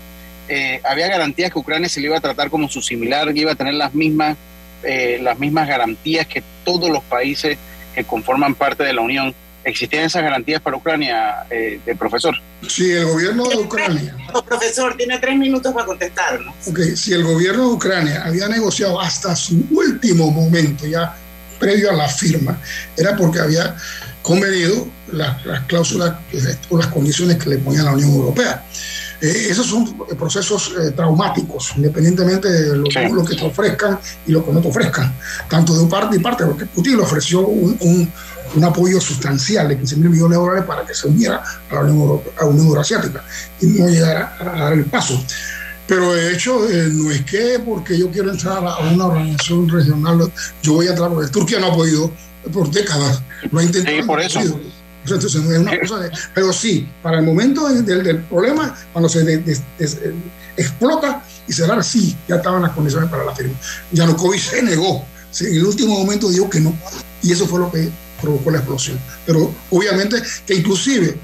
eh, 0.49 0.81
había 0.83 1.07
garantías 1.07 1.51
que 1.51 1.59
Ucrania 1.59 1.87
se 1.87 2.01
le 2.01 2.07
iba 2.07 2.17
a 2.17 2.21
tratar 2.21 2.49
como 2.49 2.67
su 2.69 2.81
similar, 2.81 3.33
que 3.33 3.39
iba 3.39 3.53
a 3.53 3.55
tener 3.55 3.75
las 3.75 3.93
mismas, 3.93 4.37
eh, 4.83 5.19
las 5.21 5.39
mismas 5.39 5.67
garantías 5.67 6.27
que 6.27 6.43
todos 6.65 6.89
los 6.89 7.03
países 7.03 7.57
que 7.95 8.03
conforman 8.03 8.55
parte 8.55 8.83
de 8.83 8.93
la 8.93 9.01
Unión. 9.01 9.33
¿Existían 9.65 10.03
esas 10.03 10.23
garantías 10.23 10.61
para 10.61 10.75
Ucrania, 10.75 11.45
eh, 11.49 11.79
de 11.85 11.95
profesor? 11.95 12.35
Sí, 12.67 12.91
el 12.91 13.05
gobierno 13.05 13.47
de 13.47 13.55
Ucrania. 13.55 14.13
profesor, 14.45 14.97
tiene 14.97 15.19
tres 15.19 15.37
minutos 15.37 15.73
para 15.73 15.85
contestarnos. 15.85 16.53
Ok, 16.67 16.79
si 16.97 17.13
el 17.13 17.23
gobierno 17.23 17.69
de 17.69 17.73
Ucrania 17.75 18.23
había 18.25 18.49
negociado 18.49 18.99
hasta 18.99 19.33
su 19.37 19.65
último 19.71 20.31
momento, 20.31 20.85
ya 20.85 21.15
previo 21.59 21.91
a 21.91 21.93
la 21.93 22.09
firma, 22.09 22.59
era 22.97 23.15
porque 23.15 23.39
había 23.39 23.73
convenido 24.21 24.85
las, 25.13 25.45
las 25.45 25.61
cláusulas 25.65 26.15
o 26.69 26.77
las 26.77 26.87
condiciones 26.87 27.37
que 27.37 27.49
le 27.49 27.57
ponía 27.57 27.83
la 27.83 27.93
Unión 27.93 28.11
Europea. 28.11 28.65
Eh, 29.21 29.47
esos 29.49 29.67
son 29.67 29.97
procesos 30.17 30.73
eh, 30.77 30.91
traumáticos, 30.91 31.73
independientemente 31.77 32.49
de 32.49 32.77
lo, 32.77 32.85
sí. 32.87 32.99
lo, 33.09 33.23
que 33.23 33.35
te 33.35 33.45
ofrezcan 33.45 33.99
y 34.27 34.31
lo 34.31 34.45
que 34.45 34.51
no 34.51 34.59
te 34.59 34.67
ofrezcan, 34.67 35.15
tanto 35.49 35.73
de 35.77 35.89
parte 35.89 36.17
y 36.17 36.19
parte, 36.19 36.45
porque 36.45 36.65
Putin 36.65 36.97
le 36.97 37.03
ofreció 37.03 37.47
un, 37.47 37.77
un, 37.79 38.11
un 38.55 38.63
apoyo 38.63 38.99
sustancial 38.99 39.69
de 39.69 39.77
15 39.77 39.95
mil 39.97 40.09
millones 40.09 40.37
de 40.37 40.43
dólares 40.43 40.65
para 40.65 40.85
que 40.85 40.93
se 40.93 41.07
uniera 41.07 41.41
a 41.69 41.73
la 41.73 41.81
Unión, 41.81 41.99
Europea, 41.99 42.33
a 42.37 42.43
la 42.43 42.49
Unión 42.49 42.67
Euroasiática 42.67 43.23
y 43.61 43.67
no 43.67 43.87
llegara 43.87 44.35
a, 44.39 44.55
a 44.55 44.63
dar 44.63 44.73
el 44.73 44.85
paso. 44.85 45.23
Pero 45.87 46.13
de 46.13 46.33
hecho, 46.33 46.69
eh, 46.69 46.89
no 46.91 47.11
es 47.11 47.23
que 47.23 47.59
porque 47.59 47.97
yo 47.97 48.09
quiero 48.09 48.31
entrar 48.31 48.65
a 48.65 48.77
una 48.79 49.07
organización 49.07 49.67
regional, 49.69 50.31
yo 50.61 50.73
voy 50.73 50.87
a 50.87 50.91
entrar, 50.91 51.09
porque 51.09 51.29
Turquía 51.29 51.59
no 51.59 51.67
ha 51.67 51.75
podido 51.75 52.11
por 52.51 52.69
décadas, 52.71 53.21
lo 53.51 53.59
ha 53.59 53.63
intentado. 53.63 53.97
Sí, 53.97 54.03
por 54.03 54.21
eso. 54.21 54.39
Entonces, 55.03 55.35
es 55.35 55.41
una 55.45 55.79
cosa 55.79 55.99
de, 55.99 56.11
pero 56.33 56.53
sí, 56.53 56.87
para 57.01 57.19
el 57.19 57.25
momento 57.25 57.67
del, 57.67 58.23
problema, 58.23 58.75
cuando 58.91 59.09
se 59.09 59.23
de, 59.23 59.57
explota 60.57 61.23
y 61.47 61.53
da, 61.61 61.83
sí, 61.83 62.15
ya 62.27 62.37
estaban 62.37 62.61
las 62.61 62.71
condiciones 62.71 63.09
para 63.09 63.25
la 63.25 63.35
firma. 63.35 63.53
Yanukovych 63.91 64.41
se 64.41 64.61
negó, 64.61 65.05
en 65.41 65.55
el 65.55 65.65
último 65.65 65.99
momento 65.99 66.29
dijo 66.29 66.49
que 66.49 66.59
no, 66.59 66.73
y 67.21 67.31
eso 67.31 67.47
fue 67.47 67.59
lo 67.59 67.71
que 67.71 67.89
provocó 68.21 68.51
la 68.51 68.59
explosión. 68.59 68.99
Pero 69.25 69.53
obviamente 69.71 70.21
que 70.45 70.55
inclusive 70.55 71.17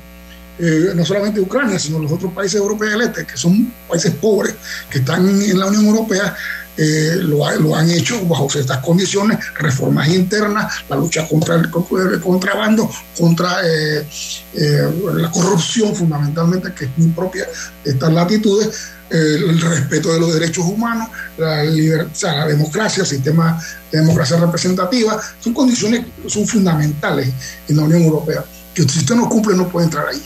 eh, 0.59 0.91
no 0.93 1.05
solamente 1.05 1.39
Ucrania, 1.39 1.79
sino 1.79 1.99
los 1.99 2.11
otros 2.11 2.33
países 2.33 2.59
europeos 2.59 2.91
del 2.91 3.01
este, 3.03 3.25
que 3.25 3.37
son 3.37 3.71
países 3.87 4.13
pobres, 4.15 4.55
que 4.89 4.99
están 4.99 5.27
en 5.41 5.57
la 5.57 5.67
Unión 5.67 5.85
Europea, 5.85 6.35
eh, 6.81 7.17
lo, 7.17 7.39
lo, 7.59 7.75
han 7.75 7.91
hecho 7.91 8.25
bajo 8.25 8.49
ciertas 8.49 8.77
condiciones, 8.77 9.37
reformas 9.55 10.07
internas, 10.07 10.73
la 10.87 10.95
lucha 10.95 11.27
contra 11.27 11.55
el, 11.55 11.65
el 11.65 12.21
contrabando, 12.21 12.89
contra 13.17 13.59
eh, 13.67 14.07
eh, 14.53 14.89
la 15.15 15.29
corrupción 15.29 15.93
fundamentalmente, 15.93 16.71
que 16.73 16.85
es 16.85 16.91
muy 16.95 17.09
propia 17.09 17.45
de 17.83 17.91
estas 17.91 18.13
latitudes, 18.13 18.91
el 19.09 19.59
respeto 19.59 20.13
de 20.13 20.19
los 20.21 20.33
derechos 20.33 20.63
humanos, 20.63 21.09
la, 21.37 21.65
la 21.65 22.47
democracia, 22.47 23.01
el 23.01 23.07
sistema 23.09 23.61
de 23.91 23.99
democracia 23.99 24.37
representativa, 24.37 25.19
son 25.41 25.53
condiciones 25.53 26.05
son 26.27 26.47
fundamentales 26.47 27.27
en 27.67 27.75
la 27.75 27.83
Unión 27.83 28.03
Europea, 28.03 28.45
que 28.73 28.83
si 28.83 28.99
usted 28.99 29.15
no 29.15 29.27
cumple 29.27 29.57
no 29.57 29.67
puede 29.67 29.87
entrar 29.87 30.07
ahí. 30.07 30.21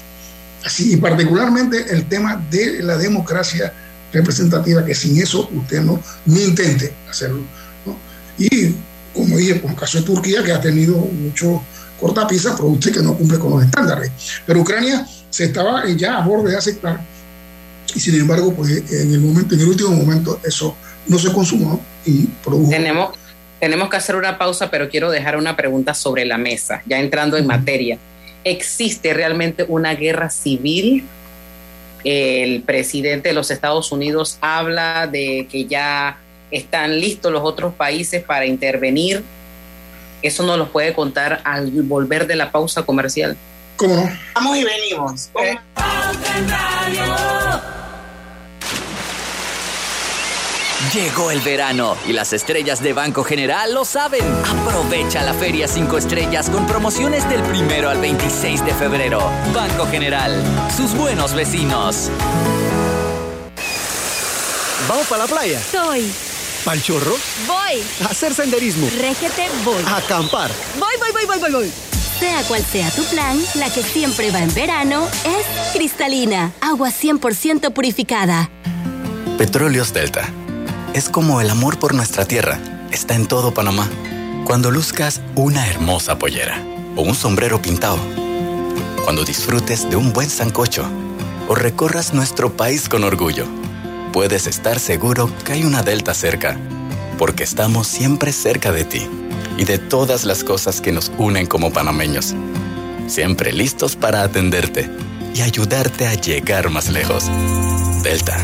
Así, 0.63 0.94
y 0.94 0.98
particularmente 0.98 1.92
el 1.92 2.08
tema 2.08 2.46
de 2.52 2.84
la 2.84 2.96
democracia 2.98 3.74
representativa, 4.13 4.86
que 4.86 4.95
sin 4.95 5.21
eso 5.21 5.49
usted 5.54 5.82
no 5.82 5.99
ni 6.26 6.43
intente 6.43 6.93
hacerlo. 7.10 7.41
¿no? 7.86 7.97
Y 8.38 8.73
como 9.13 9.38
dije, 9.38 9.56
por 9.56 9.71
el 9.71 9.78
caso 9.78 9.99
de 9.99 10.06
Turquía, 10.06 10.43
que 10.43 10.52
ha 10.52 10.62
tenido 10.62 10.97
mucho 10.97 11.62
cortapisa, 11.99 12.56
producto 12.56 12.91
que 12.91 13.02
no 13.02 13.15
cumple 13.15 13.39
con 13.39 13.52
los 13.52 13.63
estándares. 13.63 14.12
Pero 14.45 14.62
Ucrania 14.62 15.06
se 15.30 15.45
estaba 15.45 15.88
ya 15.89 16.17
a 16.17 16.26
borde 16.26 16.52
de 16.52 16.58
aceptar, 16.58 16.99
y 17.95 17.99
sin 17.99 18.15
embargo, 18.15 18.54
pues 18.54 18.91
en 18.91 19.13
el 19.13 19.19
momento, 19.19 19.56
en 19.56 19.62
el 19.62 19.67
último 19.67 19.91
momento, 19.91 20.39
eso 20.43 20.76
no 21.08 21.19
se 21.19 21.32
consumó 21.32 21.82
y 22.06 22.26
produjo. 22.43 22.71
Tenemos, 22.71 23.12
tenemos 23.60 23.89
que 23.89 23.97
hacer 23.97 24.15
una 24.15 24.38
pausa, 24.38 24.71
pero 24.71 24.89
quiero 24.89 25.12
dejar 25.12 25.38
una 25.38 25.56
pregunta 25.56 25.93
sobre 25.93 26.26
la 26.26 26.38
mesa, 26.38 26.82
ya 26.86 26.99
entrando 26.99 27.38
en 27.38 27.45
materia. 27.45 27.97
¿Existe 28.43 29.13
realmente 29.13 29.65
una 29.67 29.93
guerra 29.95 30.30
civil 30.30 31.06
el 32.04 32.62
presidente 32.62 33.30
de 33.30 33.36
los 33.36 33.52
Estados 33.52 33.92
Unidos 33.92 34.38
habla 34.42 35.08
de 35.08 35.48
que 35.52 35.66
ya 35.66 36.18
están 36.52 37.00
listos 37.00 37.32
los 37.32 37.44
otros 37.44 37.74
países 37.74 38.24
para 38.24 38.46
intervenir. 38.46 39.24
Eso 40.22 40.44
nos 40.44 40.58
lo 40.58 40.72
puede 40.72 40.94
contar 40.94 41.42
al 41.44 41.72
volver 41.72 42.28
de 42.28 42.36
la 42.36 42.52
pausa 42.52 42.84
comercial. 42.84 43.36
¿Cómo 43.76 43.96
no? 43.96 44.10
Vamos 44.36 44.58
y 44.58 44.63
venimos. 44.63 45.30
Eh. 45.42 45.58
Llegó 50.94 51.32
el 51.32 51.42
verano 51.42 51.98
y 52.06 52.14
las 52.14 52.34
estrellas 52.34 52.80
de 52.84 52.94
Banco 52.94 53.24
General 53.24 53.74
lo 53.74 53.84
saben. 53.84 54.24
Aprovecha 54.46 55.24
la 55.24 55.34
Feria 55.34 55.68
5 55.68 55.98
Estrellas 55.98 56.52
con 56.52 56.68
promociones 56.68 57.28
del 57.28 57.42
primero 57.42 57.90
al 57.90 57.98
26 57.98 58.64
de 58.64 58.76
febrero. 58.76 59.20
Banco 59.56 59.88
General, 59.88 60.40
sus 60.78 60.94
buenos 60.94 61.34
vecinos. 61.34 62.12
¿Vamos 64.88 65.08
para 65.08 65.24
la 65.24 65.28
playa? 65.28 65.60
Soy. 65.60 66.12
¿Pal 66.64 66.80
chorro? 66.84 67.16
Voy. 67.48 67.84
A 68.06 68.12
hacer 68.12 68.36
senderismo. 68.36 68.88
Régete, 68.96 69.48
voy. 69.66 69.84
A 69.88 69.98
acampar. 69.98 70.52
Voy, 70.78 70.94
voy, 71.00 71.12
voy, 71.12 71.26
voy, 71.26 71.40
voy, 71.40 71.52
voy. 71.52 71.72
Sea 72.20 72.44
cual 72.44 72.64
sea 72.64 72.92
tu 72.92 73.04
plan, 73.06 73.36
la 73.56 73.74
que 73.74 73.82
siempre 73.82 74.30
va 74.30 74.44
en 74.44 74.54
verano 74.54 75.08
es 75.26 75.74
cristalina, 75.74 76.52
agua 76.62 76.90
100% 76.90 77.74
purificada. 77.74 78.52
Petróleos 79.40 79.92
Delta 79.92 80.32
es 80.94 81.10
como 81.10 81.42
el 81.42 81.50
amor 81.50 81.80
por 81.80 81.94
nuestra 81.96 82.26
tierra, 82.26 82.60
está 82.92 83.16
en 83.16 83.26
todo 83.26 83.54
Panamá. 83.54 83.90
Cuando 84.46 84.70
luzcas 84.70 85.22
una 85.36 85.68
hermosa 85.68 86.20
pollera 86.20 86.62
o 86.96 87.02
un 87.02 87.16
sombrero 87.16 87.62
pintado. 87.62 87.98
Cuando 89.04 89.24
disfrutes 89.24 89.90
de 89.90 89.96
un 89.96 90.14
buen 90.14 90.30
sancocho 90.30 90.86
o 91.48 91.56
recorras 91.56 92.14
nuestro 92.14 92.56
país 92.56 92.88
con 92.88 93.04
orgullo. 93.04 93.46
Puedes 94.12 94.46
estar 94.46 94.80
seguro 94.80 95.30
que 95.44 95.54
hay 95.54 95.64
una 95.64 95.82
Delta 95.82 96.14
cerca, 96.14 96.58
porque 97.18 97.44
estamos 97.44 97.88
siempre 97.88 98.32
cerca 98.32 98.72
de 98.72 98.86
ti 98.86 99.10
y 99.58 99.66
de 99.66 99.80
todas 99.80 100.24
las 100.26 100.44
cosas 100.44 100.80
que 100.80 100.92
nos 100.92 101.12
unen 101.18 101.48
como 101.48 101.74
panameños. 101.74 102.36
Siempre 103.08 103.52
listos 103.52 103.96
para 103.96 104.22
atenderte 104.22 104.90
y 105.34 105.42
ayudarte 105.42 106.08
a 106.08 106.14
llegar 106.14 106.70
más 106.70 106.90
lejos. 106.90 107.26
Delta. 108.04 108.38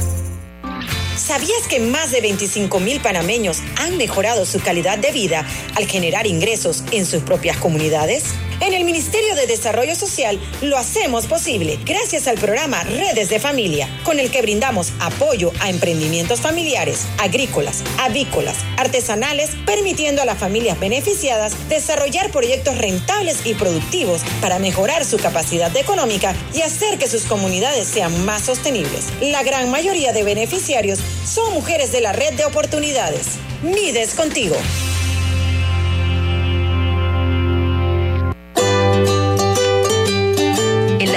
¿Sabías 1.30 1.68
que 1.68 1.80
más 1.80 2.10
de 2.10 2.22
25 2.22 2.80
mil 2.80 3.02
panameños 3.02 3.62
han 3.76 3.98
mejorado 3.98 4.48
su 4.48 4.60
calidad 4.62 4.98
de 4.98 5.12
vida 5.12 5.46
al 5.76 5.86
generar 5.86 6.26
ingresos 6.26 6.84
en 6.92 7.06
sus 7.06 7.22
propias 7.22 7.56
comunidades? 7.58 8.34
En 8.62 8.74
el 8.74 8.84
Ministerio 8.84 9.36
de 9.36 9.48
Desarrollo 9.48 9.96
Social 9.96 10.38
lo 10.62 10.78
hacemos 10.78 11.28
posible 11.28 11.80
gracias 11.86 12.28
al 12.28 12.38
programa 12.38 12.84
Redes 12.84 13.30
de 13.30 13.40
Familia, 13.40 13.88
con 14.04 14.20
el 14.20 14.30
que 14.32 14.42
brindamos 14.42 14.92
apoyo 15.00 15.54
a 15.62 15.70
emprendimientos 15.70 16.42
familiares, 16.42 17.08
agrícolas, 17.20 17.84
avícolas, 18.00 18.58
artesanales, 18.76 19.52
permitiendo 19.66 20.22
a 20.22 20.26
las 20.26 20.38
familias 20.38 20.78
beneficiadas 20.78 21.70
desarrollar 21.70 22.32
proyectos 22.32 22.78
rentables 22.78 23.46
y 23.46 23.54
productivos 23.54 24.24
para 24.42 24.60
mejorar 24.60 25.06
su 25.06 25.18
capacidad 25.18 25.76
económica 25.78 26.36
y 26.54 26.62
hacer 26.62 27.00
que 27.00 27.08
sus 27.08 27.24
comunidades 27.24 27.88
sean 27.88 28.26
más 28.26 28.44
sostenibles. 28.44 29.06
La 29.22 29.42
gran 29.42 29.72
mayoría 29.72 30.12
de 30.12 30.24
beneficiarios 30.24 31.00
son 31.26 31.54
mujeres 31.54 31.94
de 31.94 32.02
la 32.02 32.12
red 32.12 32.34
de 32.34 32.44
oportunidades. 32.44 33.38
Mides 33.64 34.16
contigo. 34.16 34.58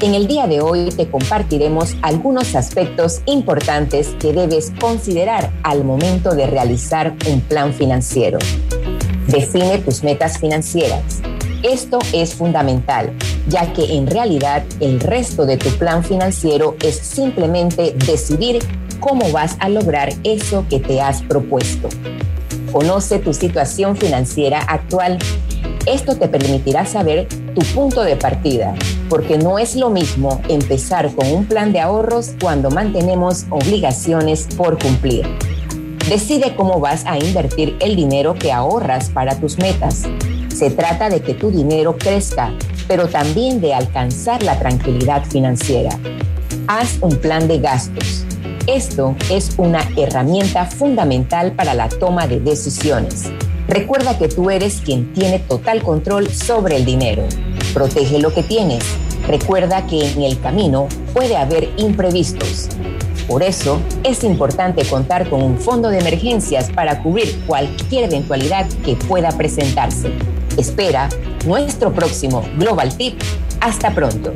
En 0.00 0.14
el 0.14 0.26
día 0.26 0.48
de 0.48 0.60
hoy 0.60 0.88
te 0.88 1.08
compartiremos 1.08 1.96
algunos 2.02 2.56
aspectos 2.56 3.22
importantes 3.26 4.08
que 4.18 4.32
debes 4.32 4.72
considerar 4.80 5.52
al 5.62 5.84
momento 5.84 6.34
de 6.34 6.46
realizar 6.46 7.14
un 7.30 7.40
plan 7.40 7.72
financiero. 7.72 8.38
Define 9.28 9.78
tus 9.78 10.02
metas 10.02 10.38
financieras. 10.38 11.20
Esto 11.62 12.00
es 12.12 12.34
fundamental, 12.34 13.12
ya 13.48 13.72
que 13.72 13.96
en 13.96 14.06
realidad 14.08 14.64
el 14.80 15.00
resto 15.00 15.46
de 15.46 15.56
tu 15.56 15.70
plan 15.70 16.02
financiero 16.02 16.76
es 16.82 16.96
simplemente 16.96 17.94
decidir 18.04 18.58
cómo 18.98 19.30
vas 19.30 19.56
a 19.60 19.68
lograr 19.68 20.12
eso 20.24 20.66
que 20.68 20.80
te 20.80 21.00
has 21.00 21.22
propuesto. 21.22 21.88
Conoce 22.72 23.20
tu 23.20 23.32
situación 23.32 23.96
financiera 23.96 24.58
actual. 24.58 25.18
Esto 25.86 26.16
te 26.16 26.28
permitirá 26.28 26.84
saber 26.84 27.28
tu 27.54 27.62
punto 27.74 28.02
de 28.02 28.16
partida, 28.16 28.74
porque 29.08 29.38
no 29.38 29.58
es 29.58 29.76
lo 29.76 29.90
mismo 29.90 30.40
empezar 30.48 31.12
con 31.14 31.30
un 31.30 31.46
plan 31.46 31.72
de 31.72 31.80
ahorros 31.80 32.32
cuando 32.40 32.70
mantenemos 32.70 33.46
obligaciones 33.50 34.48
por 34.56 34.78
cumplir. 34.78 35.26
Decide 36.08 36.54
cómo 36.54 36.80
vas 36.80 37.04
a 37.06 37.18
invertir 37.18 37.76
el 37.80 37.96
dinero 37.96 38.34
que 38.34 38.52
ahorras 38.52 39.08
para 39.08 39.40
tus 39.40 39.58
metas. 39.58 40.02
Se 40.54 40.70
trata 40.70 41.08
de 41.08 41.20
que 41.20 41.34
tu 41.34 41.50
dinero 41.50 41.96
crezca, 41.96 42.52
pero 42.86 43.08
también 43.08 43.60
de 43.60 43.74
alcanzar 43.74 44.42
la 44.42 44.58
tranquilidad 44.58 45.24
financiera. 45.24 45.98
Haz 46.66 46.98
un 47.00 47.16
plan 47.16 47.48
de 47.48 47.58
gastos. 47.58 48.24
Esto 48.66 49.14
es 49.30 49.54
una 49.58 49.80
herramienta 49.96 50.66
fundamental 50.66 51.52
para 51.52 51.74
la 51.74 51.88
toma 51.88 52.26
de 52.26 52.40
decisiones. 52.40 53.24
Recuerda 53.68 54.18
que 54.18 54.28
tú 54.28 54.50
eres 54.50 54.82
quien 54.84 55.12
tiene 55.14 55.38
total 55.38 55.82
control 55.82 56.28
sobre 56.30 56.76
el 56.76 56.84
dinero. 56.84 57.24
Protege 57.74 58.20
lo 58.20 58.32
que 58.32 58.44
tienes. 58.44 58.84
Recuerda 59.26 59.86
que 59.86 60.08
en 60.12 60.22
el 60.22 60.40
camino 60.40 60.88
puede 61.12 61.36
haber 61.36 61.68
imprevistos. 61.76 62.68
Por 63.26 63.42
eso 63.42 63.80
es 64.04 64.22
importante 64.22 64.84
contar 64.84 65.28
con 65.28 65.42
un 65.42 65.58
fondo 65.58 65.88
de 65.88 65.98
emergencias 65.98 66.70
para 66.70 67.02
cubrir 67.02 67.44
cualquier 67.46 68.04
eventualidad 68.04 68.66
que 68.84 68.96
pueda 68.96 69.30
presentarse. 69.32 70.12
Espera 70.56 71.08
nuestro 71.46 71.92
próximo 71.92 72.44
Global 72.58 72.96
Tip. 72.96 73.20
Hasta 73.60 73.90
pronto. 73.90 74.34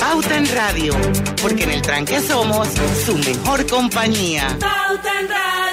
Pauta 0.00 0.36
en 0.38 0.54
Radio, 0.54 0.94
porque 1.42 1.64
en 1.64 1.70
el 1.70 1.82
tranque 1.82 2.20
somos 2.20 2.68
su 3.04 3.16
mejor 3.18 3.66
compañía. 3.66 4.56
Pauta 4.58 5.20
en 5.20 5.28
Radio. 5.28 5.63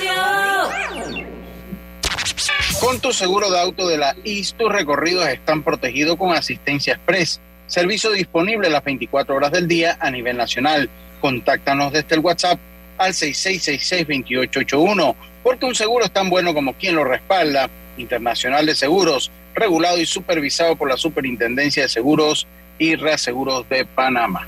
Con 2.81 2.99
tu 2.99 3.13
seguro 3.13 3.49
de 3.51 3.59
auto 3.59 3.87
de 3.87 3.99
la 3.99 4.15
IS, 4.23 4.55
tus 4.55 4.71
recorridos 4.71 5.27
están 5.27 5.61
protegidos 5.61 6.17
con 6.17 6.33
asistencia 6.33 6.95
express. 6.95 7.39
Servicio 7.67 8.09
disponible 8.09 8.71
las 8.71 8.83
24 8.83 9.35
horas 9.35 9.51
del 9.51 9.67
día 9.67 9.99
a 9.99 10.09
nivel 10.09 10.35
nacional. 10.35 10.89
Contáctanos 11.21 11.93
desde 11.93 12.15
el 12.15 12.21
WhatsApp 12.21 12.59
al 12.97 13.13
6666-2881, 13.13 15.15
porque 15.43 15.67
un 15.67 15.75
seguro 15.75 16.05
es 16.05 16.11
tan 16.11 16.31
bueno 16.31 16.55
como 16.55 16.73
quien 16.73 16.95
lo 16.95 17.03
respalda. 17.03 17.69
Internacional 17.97 18.65
de 18.65 18.73
Seguros, 18.73 19.29
regulado 19.53 20.01
y 20.01 20.07
supervisado 20.07 20.75
por 20.75 20.89
la 20.89 20.97
Superintendencia 20.97 21.83
de 21.83 21.89
Seguros 21.89 22.47
y 22.79 22.95
Reaseguros 22.95 23.69
de 23.69 23.85
Panamá. 23.85 24.47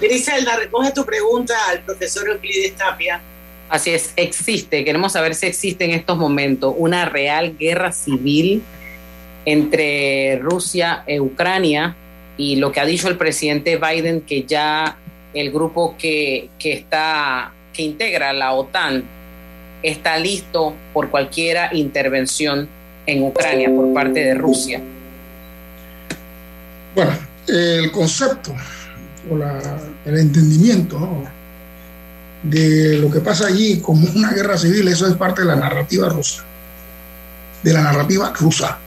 Griselda, 0.00 0.54
recoge 0.54 0.92
tu 0.92 1.04
pregunta 1.04 1.56
al 1.68 1.80
profesor 1.80 2.28
Euclides 2.28 2.76
Tapia. 2.76 3.20
Así 3.68 3.90
es, 3.90 4.12
existe, 4.16 4.84
queremos 4.84 5.12
saber 5.12 5.34
si 5.34 5.46
existe 5.46 5.84
en 5.84 5.90
estos 5.90 6.16
momentos 6.16 6.74
una 6.76 7.04
real 7.04 7.56
guerra 7.58 7.92
civil 7.92 8.62
entre 9.44 10.38
Rusia 10.38 11.02
e 11.06 11.20
Ucrania 11.20 11.94
y 12.38 12.56
lo 12.56 12.72
que 12.72 12.80
ha 12.80 12.86
dicho 12.86 13.08
el 13.08 13.18
presidente 13.18 13.76
Biden 13.76 14.22
que 14.22 14.44
ya 14.44 14.96
el 15.34 15.50
grupo 15.50 15.96
que, 15.98 16.48
que 16.58 16.72
está 16.72 17.52
que 17.72 17.82
integra 17.82 18.32
la 18.32 18.52
OTAN 18.52 19.04
está 19.82 20.18
listo 20.18 20.74
por 20.92 21.10
cualquier 21.10 21.58
intervención 21.72 22.68
en 23.06 23.22
Ucrania 23.22 23.70
por 23.70 23.92
parte 23.94 24.20
de 24.20 24.34
Rusia. 24.34 24.80
Bueno, 26.94 27.12
el 27.46 27.90
concepto 27.92 28.52
o 29.30 29.36
el 30.08 30.18
entendimiento 30.18 31.22
de 32.42 32.98
lo 32.98 33.10
que 33.10 33.20
pasa 33.20 33.46
allí 33.46 33.80
como 33.80 34.06
una 34.14 34.30
guerra 34.32 34.56
civil, 34.56 34.86
eso 34.88 35.06
es 35.06 35.14
parte 35.14 35.42
de 35.42 35.48
la 35.48 35.56
narrativa 35.56 36.08
rusa, 36.08 36.44
de 37.62 37.72
la 37.72 37.82
narrativa 37.82 38.32
rusa. 38.38 38.78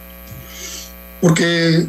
Porque 1.19 1.85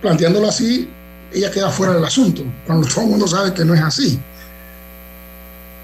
planteándolo 0.00 0.48
así, 0.48 0.88
ella 1.32 1.50
queda 1.50 1.70
fuera 1.70 1.94
del 1.94 2.04
asunto, 2.04 2.42
cuando 2.66 2.86
todo 2.86 3.02
el 3.02 3.10
mundo 3.10 3.26
sabe 3.26 3.52
que 3.52 3.64
no 3.64 3.74
es 3.74 3.82
así. 3.82 4.18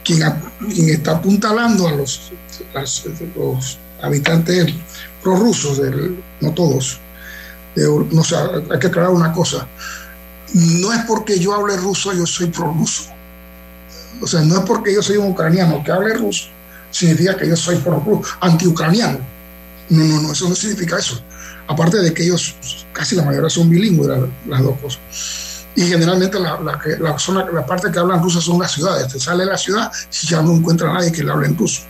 Quien, 0.05 0.23
está 0.89 1.13
apuntalando 1.13 1.87
a 1.87 1.93
los, 1.93 2.33
los 3.37 3.79
habitantes 4.01 4.73
prorrusos, 5.23 5.81
no 6.41 6.53
todos, 6.53 6.99
no 7.77 8.25
sé, 8.25 8.37
hay 8.71 8.79
que 8.79 8.87
aclarar 8.87 9.11
una 9.11 9.33
cosa, 9.33 9.67
no 10.55 10.93
es 10.93 11.01
porque 11.07 11.39
yo 11.39 11.55
hable 11.55 11.77
ruso, 11.77 12.13
yo 12.13 12.27
soy 12.27 12.47
prorruso. 12.47 13.18
O 14.21 14.27
sea, 14.27 14.41
no 14.41 14.59
es 14.59 14.61
porque 14.61 14.95
yo 14.95 15.03
soy 15.03 15.17
un 15.17 15.31
ucraniano 15.31 15.83
que 15.85 15.93
hable 15.93 16.15
ruso, 16.15 16.49
significa 16.91 17.37
que 17.37 17.49
yo 17.49 17.57
soy 17.57 17.77
prorruso, 17.77 18.31
anti-ucraniano. 18.41 19.19
No, 19.91 20.05
no, 20.05 20.21
no, 20.23 20.33
eso 20.33 20.49
no 20.49 20.55
significa 20.55 20.99
eso. 20.99 21.21
Aparte 21.67 21.99
de 21.99 22.13
que 22.13 22.25
ellos, 22.25 22.55
casi 22.93 23.17
la 23.17 23.25
mayoría 23.25 23.51
son 23.51 23.71
bilingües, 23.71 24.09
las, 24.47 24.63
dos 24.63 24.79
cosas. 24.81 25.01
Y 25.75 25.83
generalmente 25.83 26.39
la, 26.41 26.59
la, 26.61 27.19
zona, 27.19 27.47
la 27.53 27.65
parte 27.65 27.91
que 27.91 27.99
hablan 27.99 28.23
ruso 28.23 28.41
son 28.41 28.59
las 28.59 28.73
ciudades. 28.73 29.13
Te 29.13 29.21
sale 29.21 29.45
de 29.45 29.51
la 29.51 29.59
ciudad 29.59 29.91
si 30.11 30.27
ya 30.27 30.43
no 30.43 30.53
encuentra 30.53 30.91
a 30.91 30.95
nadie 30.95 31.13
que 31.13 31.23
le 31.23 31.31
hable 31.31 31.47
en 31.47 31.57
ruso. 31.57 31.83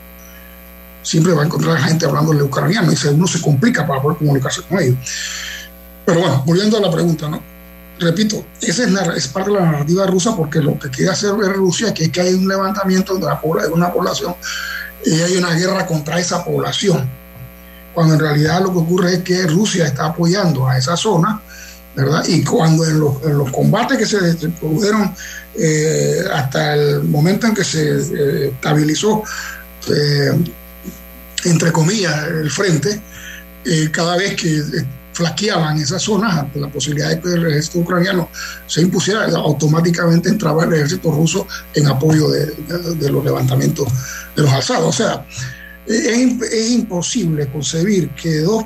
Siempre 1.02 1.32
va 1.32 1.42
a 1.42 1.46
encontrar 1.46 1.78
gente 1.78 2.04
hablándole 2.04 2.42
ucraniano 2.42 2.92
y 2.92 3.06
uno 3.08 3.26
se 3.26 3.40
complica 3.40 3.86
para 3.86 4.02
poder 4.02 4.18
comunicarse 4.18 4.62
con 4.62 4.80
ellos. 4.80 4.98
Pero 6.04 6.20
bueno, 6.20 6.42
volviendo 6.44 6.76
a 6.76 6.80
la 6.80 6.90
pregunta, 6.90 7.28
¿no? 7.28 7.42
Repito, 8.00 8.44
esa 8.60 8.84
es, 9.16 9.28
parte 9.28 9.50
de 9.50 9.56
la 9.56 9.64
narrativa 9.64 10.06
rusa 10.06 10.36
porque 10.36 10.60
lo 10.60 10.78
que 10.78 10.88
quiere 10.88 11.10
hacer 11.10 11.30
Rusia 11.32 11.92
es 11.96 12.10
que 12.10 12.20
hay 12.20 12.34
un 12.34 12.46
levantamiento 12.46 13.16
de, 13.16 13.26
la, 13.26 13.40
una 13.72 13.92
población 13.92 14.34
y 15.04 15.20
hay 15.20 15.36
una 15.36 15.54
guerra 15.54 15.84
contra 15.86 16.18
esa 16.18 16.44
población 16.44 17.08
cuando 17.98 18.14
en 18.14 18.20
realidad 18.20 18.62
lo 18.62 18.72
que 18.72 18.78
ocurre 18.78 19.14
es 19.14 19.22
que 19.24 19.44
Rusia 19.48 19.86
está 19.86 20.06
apoyando 20.06 20.68
a 20.68 20.78
esa 20.78 20.96
zona, 20.96 21.42
¿verdad? 21.96 22.24
Y 22.28 22.44
cuando 22.44 22.84
en 22.84 23.00
los, 23.00 23.50
combates 23.50 23.98
que 23.98 24.06
se 24.06 24.48
produjeron 24.50 25.12
eh, 25.56 26.22
hasta 26.32 26.74
el 26.74 27.02
momento 27.02 27.48
en 27.48 27.54
que 27.56 27.64
se 27.64 27.98
eh, 27.98 28.48
estabilizó, 28.54 29.24
eh, 29.90 30.30
entre 31.44 31.72
comillas, 31.72 32.24
el 32.28 32.48
frente, 32.48 33.00
cada 33.90 34.16
vez 34.16 34.36
que 34.36 34.62
flaqueaban 35.18 35.78
esas 35.78 36.00
zonas 36.02 36.36
ante 36.36 36.60
la 36.60 36.68
posibilidad 36.68 37.08
de 37.08 37.20
que 37.20 37.28
el 37.28 37.46
ejército 37.46 37.80
ucraniano 37.80 38.28
se 38.66 38.82
impusiera, 38.82 39.24
automáticamente 39.24 40.28
entraba 40.28 40.64
el 40.64 40.72
ejército 40.74 41.10
ruso 41.10 41.46
en 41.74 41.88
apoyo 41.88 42.28
de, 42.28 42.46
de 42.94 43.10
los 43.10 43.24
levantamientos 43.24 43.88
de 44.36 44.42
los 44.42 44.52
alzados. 44.52 44.86
O 44.88 44.92
sea, 44.92 45.26
es, 45.88 46.70
imposible 46.70 47.48
concebir 47.48 48.10
que 48.10 48.40
dos, 48.40 48.64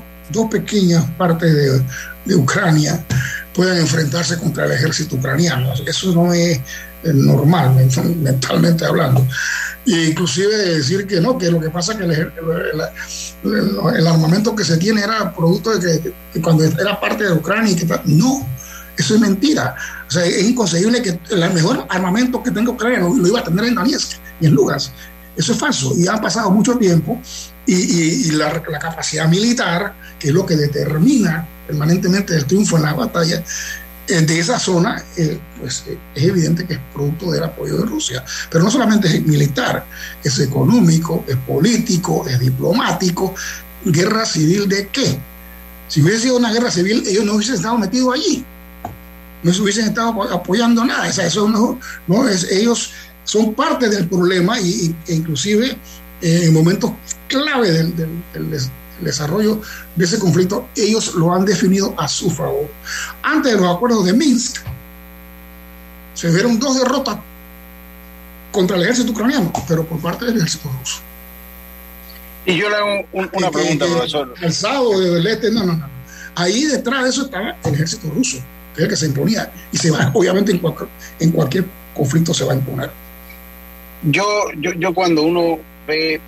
pequeñas 0.50 1.04
partes 1.16 1.54
de, 1.54 2.34
Ucrania 2.36 3.04
puedan 3.52 3.78
enfrentarse 3.78 4.38
contra 4.38 4.66
el 4.66 4.72
ejército 4.72 5.16
ucraniano. 5.16 5.72
Eso 5.86 6.14
no 6.14 6.32
es 6.32 6.60
normal, 7.02 7.74
mentalmente 8.22 8.84
hablando. 8.84 9.26
E 9.86 10.10
inclusive 10.10 10.56
decir 10.56 11.06
que 11.06 11.20
no, 11.20 11.36
que 11.36 11.50
lo 11.50 11.60
que 11.60 11.70
pasa 11.70 11.92
es 11.92 11.98
que 11.98 12.04
el, 12.04 12.32
armamento 14.06 14.54
que 14.54 14.64
se 14.64 14.76
tiene 14.76 15.02
era 15.02 15.34
producto 15.34 15.78
de 15.78 16.00
que, 16.32 16.40
cuando 16.40 16.64
era 16.64 17.00
parte 17.00 17.24
de 17.24 17.32
Ucrania 17.32 17.72
y 17.72 17.76
que 17.76 17.86
no, 18.06 18.46
eso 18.96 19.14
es 19.14 19.20
mentira. 19.20 19.74
O 20.06 20.10
sea, 20.10 20.24
es 20.24 20.44
inconcebible 20.44 21.02
que 21.02 21.18
el 21.30 21.52
mejor 21.52 21.86
armamento 21.88 22.42
que 22.42 22.50
tenga 22.50 22.70
Ucrania 22.70 23.00
lo, 23.00 23.26
iba 23.26 23.40
a 23.40 23.44
tener 23.44 23.64
en 23.64 23.74
Donetsk 23.74 24.18
y 24.40 24.46
en 24.46 24.54
Lugansk. 24.54 24.92
Eso 25.36 25.52
es 25.52 25.58
falso. 25.58 25.94
Y 25.96 26.06
ha 26.06 26.20
pasado 26.20 26.50
mucho 26.50 26.76
tiempo 26.76 27.20
y, 27.66 28.30
la, 28.32 28.62
capacidad 28.62 29.28
militar, 29.28 29.94
que 30.18 30.28
es 30.28 30.34
lo 30.34 30.44
que 30.44 30.56
determina 30.56 31.48
permanentemente 31.66 32.34
el 32.34 32.44
triunfo 32.44 32.76
en 32.76 32.82
la 32.82 32.92
batalla, 32.92 33.42
de 34.06 34.38
esa 34.38 34.58
zona, 34.58 35.02
eh, 35.16 35.38
pues 35.60 35.84
eh, 35.86 35.96
es 36.14 36.24
evidente 36.24 36.66
que 36.66 36.74
es 36.74 36.80
producto 36.92 37.30
del 37.30 37.44
apoyo 37.44 37.78
de 37.78 37.86
Rusia. 37.86 38.24
Pero 38.50 38.64
no 38.64 38.70
solamente 38.70 39.08
es 39.08 39.24
militar, 39.24 39.86
es 40.22 40.38
económico, 40.40 41.24
es 41.26 41.36
político, 41.36 42.26
es 42.28 42.38
diplomático. 42.40 43.34
¿Guerra 43.84 44.24
civil 44.24 44.68
de 44.68 44.88
qué? 44.88 45.18
Si 45.88 46.02
hubiese 46.02 46.20
sido 46.20 46.36
una 46.36 46.52
guerra 46.52 46.70
civil, 46.70 47.04
ellos 47.06 47.24
no 47.24 47.34
hubiesen 47.34 47.56
estado 47.56 47.78
metidos 47.78 48.14
allí. 48.14 48.44
No 49.42 49.52
se 49.52 49.62
hubiesen 49.62 49.86
estado 49.86 50.22
apoyando 50.32 50.84
nada. 50.84 51.08
O 51.08 51.12
sea, 51.12 51.26
eso 51.26 51.48
no, 51.48 51.78
no 52.06 52.28
es, 52.28 52.44
ellos 52.50 52.92
son 53.24 53.54
parte 53.54 53.88
del 53.88 54.08
problema 54.08 54.58
y, 54.60 54.94
e 55.06 55.14
inclusive 55.14 55.76
eh, 56.20 56.42
en 56.44 56.52
momentos 56.52 56.92
clave 57.28 57.70
del, 57.70 58.22
desarrollo 59.04 59.60
de 59.96 60.04
ese 60.04 60.18
conflicto, 60.18 60.68
ellos 60.76 61.14
lo 61.14 61.32
han 61.32 61.44
definido 61.44 61.94
a 61.98 62.08
su 62.08 62.30
favor. 62.30 62.68
Antes 63.22 63.52
de 63.52 63.60
los 63.60 63.74
acuerdos 63.74 64.04
de 64.04 64.12
Minsk, 64.12 64.58
se 66.14 66.30
vieron 66.30 66.58
dos 66.58 66.78
derrotas 66.78 67.18
contra 68.50 68.76
el 68.76 68.82
ejército 68.82 69.12
ucraniano, 69.12 69.52
pero 69.66 69.84
por 69.84 69.98
parte 70.00 70.26
del 70.26 70.36
ejército 70.36 70.70
ruso. 70.78 71.00
Y 72.44 72.56
yo 72.56 72.68
le 72.68 72.76
hago 72.76 73.06
una 73.12 73.50
pregunta, 73.50 73.86
profesor. 73.86 74.34
El 74.40 74.52
sábado 74.52 74.98
del 74.98 75.26
este, 75.26 75.50
no, 75.50 75.64
no, 75.64 75.76
no. 75.76 75.88
Ahí 76.34 76.64
detrás 76.64 77.04
de 77.04 77.10
eso 77.10 77.24
estaba 77.24 77.56
el 77.64 77.74
ejército 77.74 78.08
ruso, 78.10 78.38
que 78.74 78.80
es 78.80 78.84
el 78.84 78.88
que 78.88 78.96
se 78.96 79.06
imponía. 79.06 79.50
Y 79.70 79.76
se 79.76 79.90
va, 79.90 80.10
obviamente, 80.14 80.52
en 80.52 80.60
en 81.20 81.30
cualquier 81.30 81.64
conflicto 81.94 82.34
se 82.34 82.44
va 82.44 82.52
a 82.52 82.56
imponer. 82.56 82.90
Yo, 84.02 84.24
yo, 84.58 84.72
yo 84.72 84.92
cuando 84.92 85.22
uno 85.22 85.58
ve 85.86 86.20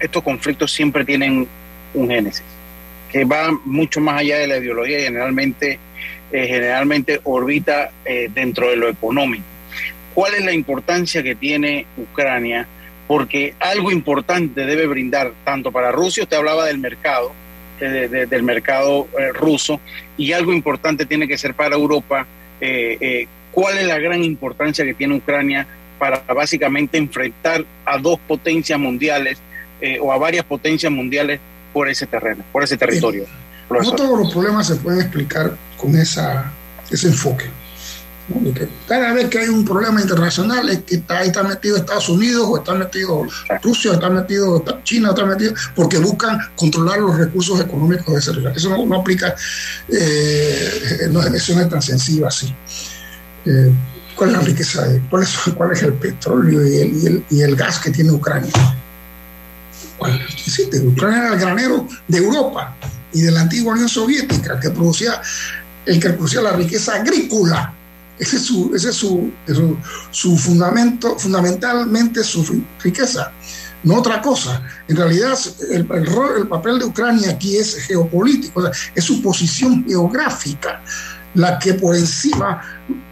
estos 0.00 0.22
conflictos 0.22 0.72
siempre 0.72 1.04
tienen 1.04 1.48
un 1.96 2.08
génesis, 2.08 2.44
que 3.10 3.24
va 3.24 3.50
mucho 3.64 4.00
más 4.00 4.20
allá 4.20 4.38
de 4.38 4.46
la 4.46 4.58
ideología 4.58 5.00
y 5.00 5.04
generalmente, 5.04 5.78
eh, 6.32 6.46
generalmente 6.46 7.20
orbita 7.24 7.90
eh, 8.04 8.30
dentro 8.32 8.70
de 8.70 8.76
lo 8.76 8.88
económico. 8.88 9.44
¿Cuál 10.14 10.34
es 10.34 10.44
la 10.44 10.52
importancia 10.52 11.22
que 11.22 11.34
tiene 11.34 11.86
Ucrania? 11.96 12.66
Porque 13.06 13.54
algo 13.60 13.90
importante 13.90 14.64
debe 14.64 14.86
brindar 14.86 15.32
tanto 15.44 15.70
para 15.70 15.92
Rusia, 15.92 16.22
usted 16.22 16.36
hablaba 16.36 16.66
del 16.66 16.78
mercado, 16.78 17.32
del 17.78 18.42
mercado 18.42 19.06
eh, 19.18 19.32
ruso, 19.32 19.80
y 20.16 20.32
algo 20.32 20.52
importante 20.52 21.04
tiene 21.04 21.28
que 21.28 21.36
ser 21.36 21.54
para 21.54 21.76
Europa. 21.76 22.26
¿Cuál 23.52 23.78
es 23.78 23.86
la 23.86 23.98
gran 23.98 24.24
importancia 24.24 24.84
que 24.84 24.94
tiene 24.94 25.14
Ucrania 25.14 25.66
para 25.98 26.18
básicamente 26.34 26.98
enfrentar 26.98 27.64
a 27.84 27.98
dos 27.98 28.18
potencias 28.20 28.78
mundiales 28.78 29.38
eh, 29.80 29.98
o 30.00 30.12
a 30.12 30.18
varias 30.18 30.44
potencias 30.44 30.92
mundiales 30.92 31.40
por 31.76 31.90
ese 31.90 32.06
terreno, 32.06 32.42
por 32.52 32.64
ese 32.64 32.78
territorio. 32.78 33.26
no 33.68 33.92
todos 33.92 34.18
los 34.18 34.32
problemas 34.32 34.66
se 34.66 34.76
pueden 34.76 35.02
explicar 35.02 35.54
con 35.76 35.94
esa, 35.94 36.50
ese 36.90 37.08
enfoque. 37.08 37.50
cada 38.88 39.12
vez 39.12 39.28
que 39.28 39.40
hay 39.40 39.48
un 39.50 39.62
problema 39.62 40.00
internacional 40.00 40.70
es 40.70 40.84
que 40.84 40.94
está, 40.94 41.18
ahí 41.18 41.26
está 41.26 41.42
metido 41.42 41.76
Estados 41.76 42.08
Unidos 42.08 42.46
o 42.48 42.56
está 42.56 42.72
metido 42.72 43.26
Rusia, 43.62 43.90
o 43.90 43.94
está 43.94 44.08
metido 44.08 44.64
China, 44.84 45.10
o 45.10 45.12
está 45.12 45.26
metido, 45.26 45.52
porque 45.74 45.98
buscan 45.98 46.38
controlar 46.56 46.98
los 46.98 47.14
recursos 47.14 47.60
económicos 47.60 48.06
de 48.06 48.20
ese 48.20 48.32
lugar. 48.32 48.56
Eso 48.56 48.70
no, 48.70 48.98
aplica, 48.98 49.34
eh, 49.90 51.08
no, 51.10 51.20
eso 51.20 51.56
no 51.56 51.60
es 51.60 51.68
tan 51.68 51.82
sencillo 51.82 52.26
así. 52.26 52.54
Eh, 53.44 53.70
cuál 54.14 54.30
es 54.30 54.36
la 54.36 54.42
riqueza, 54.42 54.88
de, 54.88 54.98
cuál, 55.10 55.24
es, 55.24 55.36
cuál 55.54 55.72
es 55.72 55.82
el 55.82 55.92
petróleo 55.92 56.66
y 56.66 56.78
el, 57.06 57.24
y 57.28 57.42
el, 57.42 57.54
gas 57.54 57.78
que 57.80 57.90
tiene 57.90 58.12
Ucrania. 58.12 58.50
Ucrania 59.98 61.18
era 61.18 61.34
el 61.34 61.40
granero 61.40 61.86
de 62.08 62.18
Europa 62.18 62.76
y 63.12 63.22
de 63.22 63.30
la 63.30 63.42
antigua 63.42 63.72
Unión 63.72 63.88
Soviética, 63.88 64.58
que 64.60 64.70
producía, 64.70 65.20
el 65.86 66.00
que 66.00 66.10
producía 66.10 66.42
la 66.42 66.52
riqueza 66.52 66.94
agrícola. 66.96 67.72
Ese 68.18 68.36
es 68.36 68.42
su, 68.42 68.72
ese 68.74 68.90
es 68.90 68.96
su, 68.96 69.30
su, 70.10 70.38
fundamento, 70.38 71.18
fundamentalmente 71.18 72.24
su 72.24 72.64
riqueza, 72.82 73.30
no 73.82 73.96
otra 73.96 74.22
cosa. 74.22 74.62
En 74.88 74.96
realidad, 74.96 75.38
el, 75.70 75.86
el, 75.90 76.08
el 76.38 76.48
papel 76.48 76.78
de 76.78 76.86
Ucrania 76.86 77.30
aquí 77.30 77.56
es 77.56 77.74
geopolítico, 77.76 78.70
es 78.94 79.04
su 79.04 79.22
posición 79.22 79.84
geográfica 79.86 80.80
la 81.36 81.58
que 81.58 81.74
por 81.74 81.94
encima 81.94 82.62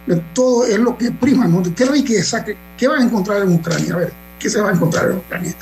de 0.05 0.15
todo 0.33 0.65
es 0.65 0.77
lo 0.79 0.97
que 0.97 1.11
prima. 1.11 1.47
¿Qué 1.75 1.85
riqueza? 1.85 2.43
¿Qué, 2.43 2.57
qué 2.77 2.87
van 2.87 3.01
a 3.01 3.05
encontrar 3.05 3.43
en 3.43 3.53
Ucrania? 3.53 3.93
A 3.93 3.97
ver, 3.97 4.13
¿qué 4.39 4.49
se 4.49 4.59
va 4.59 4.69
a 4.69 4.73
encontrar 4.73 5.11
en 5.11 5.17
Ucrania? 5.17 5.55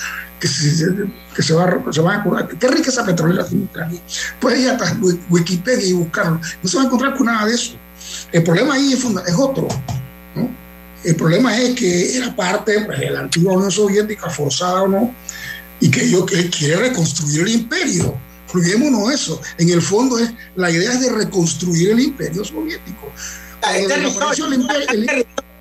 Que 0.43 0.49
se, 0.49 0.93
que 1.33 1.41
se, 1.41 1.53
va, 1.53 1.81
se 1.89 2.01
va 2.01 2.15
a 2.15 2.17
encontrar. 2.17 2.49
¿Qué 2.49 2.67
riqueza 2.67 3.05
petrolera 3.05 3.45
tiene 3.45 3.63
Ucrania? 3.63 4.01
Puede 4.41 4.59
ir 4.59 4.71
hasta 4.71 4.97
Wikipedia 5.29 5.87
y 5.87 5.93
buscarlo. 5.93 6.41
No 6.61 6.69
se 6.69 6.75
va 6.75 6.83
a 6.83 6.85
encontrar 6.87 7.15
con 7.15 7.27
nada 7.27 7.45
de 7.45 7.55
eso. 7.55 7.75
El 8.33 8.43
problema 8.43 8.73
ahí 8.73 8.91
es, 8.91 9.05
es 9.05 9.35
otro. 9.37 9.69
¿no? 10.35 10.49
El 11.05 11.15
problema 11.15 11.57
es 11.57 11.75
que 11.75 12.17
era 12.17 12.35
parte 12.35 12.81
pues, 12.81 12.99
de 12.99 13.09
la 13.11 13.21
antigua 13.21 13.53
Unión 13.53 13.71
Soviética, 13.71 14.29
forzada 14.29 14.81
o 14.81 14.87
no, 14.89 15.15
y 15.79 15.89
que 15.89 16.03
ellos 16.03 16.25
que 16.25 16.49
quiere 16.49 16.75
reconstruir 16.89 17.43
el 17.43 17.53
imperio 17.53 18.19
Olvidémonos 18.53 19.11
eso. 19.11 19.41
En 19.57 19.69
el 19.69 19.81
fondo 19.81 20.19
es, 20.19 20.31
la 20.55 20.69
idea 20.69 20.91
es 20.91 21.01
de 21.01 21.11
reconstruir 21.11 21.91
el 21.91 21.99
imperio 21.99 22.43
soviético. 22.43 23.11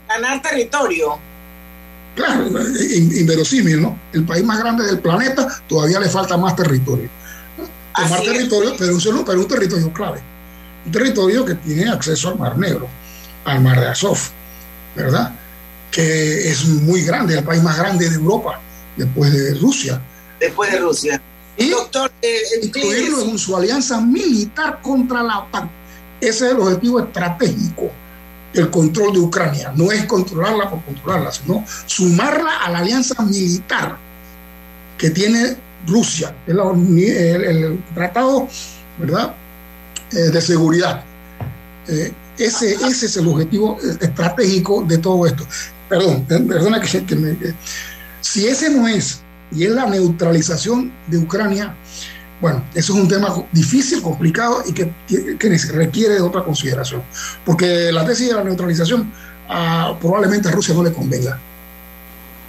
ganar 0.08 0.42
territorio. 0.42 1.18
Claro, 2.14 2.46
inverosímil, 2.46 3.80
¿no? 3.80 3.98
El 4.12 4.24
país 4.24 4.44
más 4.44 4.58
grande 4.58 4.84
del 4.84 5.00
planeta 5.00 5.48
todavía 5.66 5.98
le 5.98 6.08
falta 6.08 6.36
más 6.36 6.54
territorio. 6.54 7.08
Tomar 7.94 8.20
territorio, 8.22 8.74
pero 8.78 8.94
un, 8.94 9.24
pero 9.24 9.40
un 9.40 9.48
territorio 9.48 9.92
clave. 9.92 10.20
Un 10.84 10.92
territorio 10.92 11.44
que 11.44 11.54
tiene 11.56 11.88
acceso 11.88 12.28
al 12.28 12.38
Mar 12.38 12.58
Negro, 12.58 12.86
al 13.44 13.60
Mar 13.60 13.80
de 13.80 13.88
Azov, 13.88 14.18
¿verdad? 14.94 15.32
Que 15.90 16.50
es 16.50 16.64
muy 16.66 17.02
grande, 17.02 17.38
el 17.38 17.44
país 17.44 17.62
más 17.62 17.78
grande 17.78 18.08
de 18.08 18.16
Europa, 18.16 18.60
después 18.96 19.32
de 19.32 19.54
Rusia. 19.54 20.00
Después 20.38 20.72
de 20.72 20.78
Rusia. 20.80 21.22
Y 21.56 21.68
Doctor, 21.70 22.10
eh, 22.20 22.40
incluirlo 22.62 23.22
en 23.22 23.38
su 23.38 23.56
alianza 23.56 24.00
militar 24.00 24.80
contra 24.82 25.22
la 25.22 25.40
OTAN. 25.40 25.70
Ese 26.20 26.46
es 26.46 26.52
el 26.52 26.58
objetivo 26.60 27.00
estratégico 27.00 27.90
el 28.54 28.70
control 28.70 29.12
de 29.12 29.20
Ucrania. 29.20 29.72
No 29.74 29.90
es 29.90 30.04
controlarla 30.06 30.70
por 30.70 30.82
controlarla, 30.84 31.32
sino 31.32 31.64
sumarla 31.86 32.58
a 32.64 32.70
la 32.70 32.78
alianza 32.78 33.22
militar 33.22 33.96
que 34.98 35.10
tiene 35.10 35.56
Rusia, 35.86 36.34
el, 36.46 36.58
el, 36.58 37.84
tratado 37.94 38.46
¿verdad? 38.98 39.34
Eh, 40.12 40.30
de 40.30 40.40
seguridad. 40.40 41.02
Eh, 41.88 42.12
ese, 42.38 42.74
ese 42.74 43.06
es 43.06 43.16
el 43.16 43.26
objetivo 43.28 43.78
estratégico 44.00 44.84
de 44.84 44.98
todo 44.98 45.26
esto. 45.26 45.46
Perdón, 45.88 46.24
perdona 46.24 46.80
que 46.80 47.16
me... 47.16 47.36
si 48.20 48.46
ese 48.46 48.70
no 48.70 48.88
es, 48.88 49.20
y 49.50 49.64
es 49.64 49.70
la 49.72 49.86
neutralización 49.86 50.92
de 51.08 51.18
Ucrania, 51.18 51.74
bueno, 52.42 52.64
eso 52.74 52.92
es 52.92 52.98
un 52.98 53.06
tema 53.06 53.32
difícil, 53.52 54.02
complicado 54.02 54.64
y 54.66 54.72
que, 54.72 54.92
requiere 55.72 56.14
de 56.14 56.20
otra 56.20 56.42
consideración. 56.42 57.00
Porque 57.46 57.92
la 57.92 58.04
tesis 58.04 58.28
de 58.28 58.34
la 58.34 58.42
neutralización 58.42 59.12
ah, 59.48 59.96
probablemente 60.00 60.48
a 60.48 60.50
Rusia 60.50 60.74
no 60.74 60.82
le 60.82 60.92
convenga. 60.92 61.38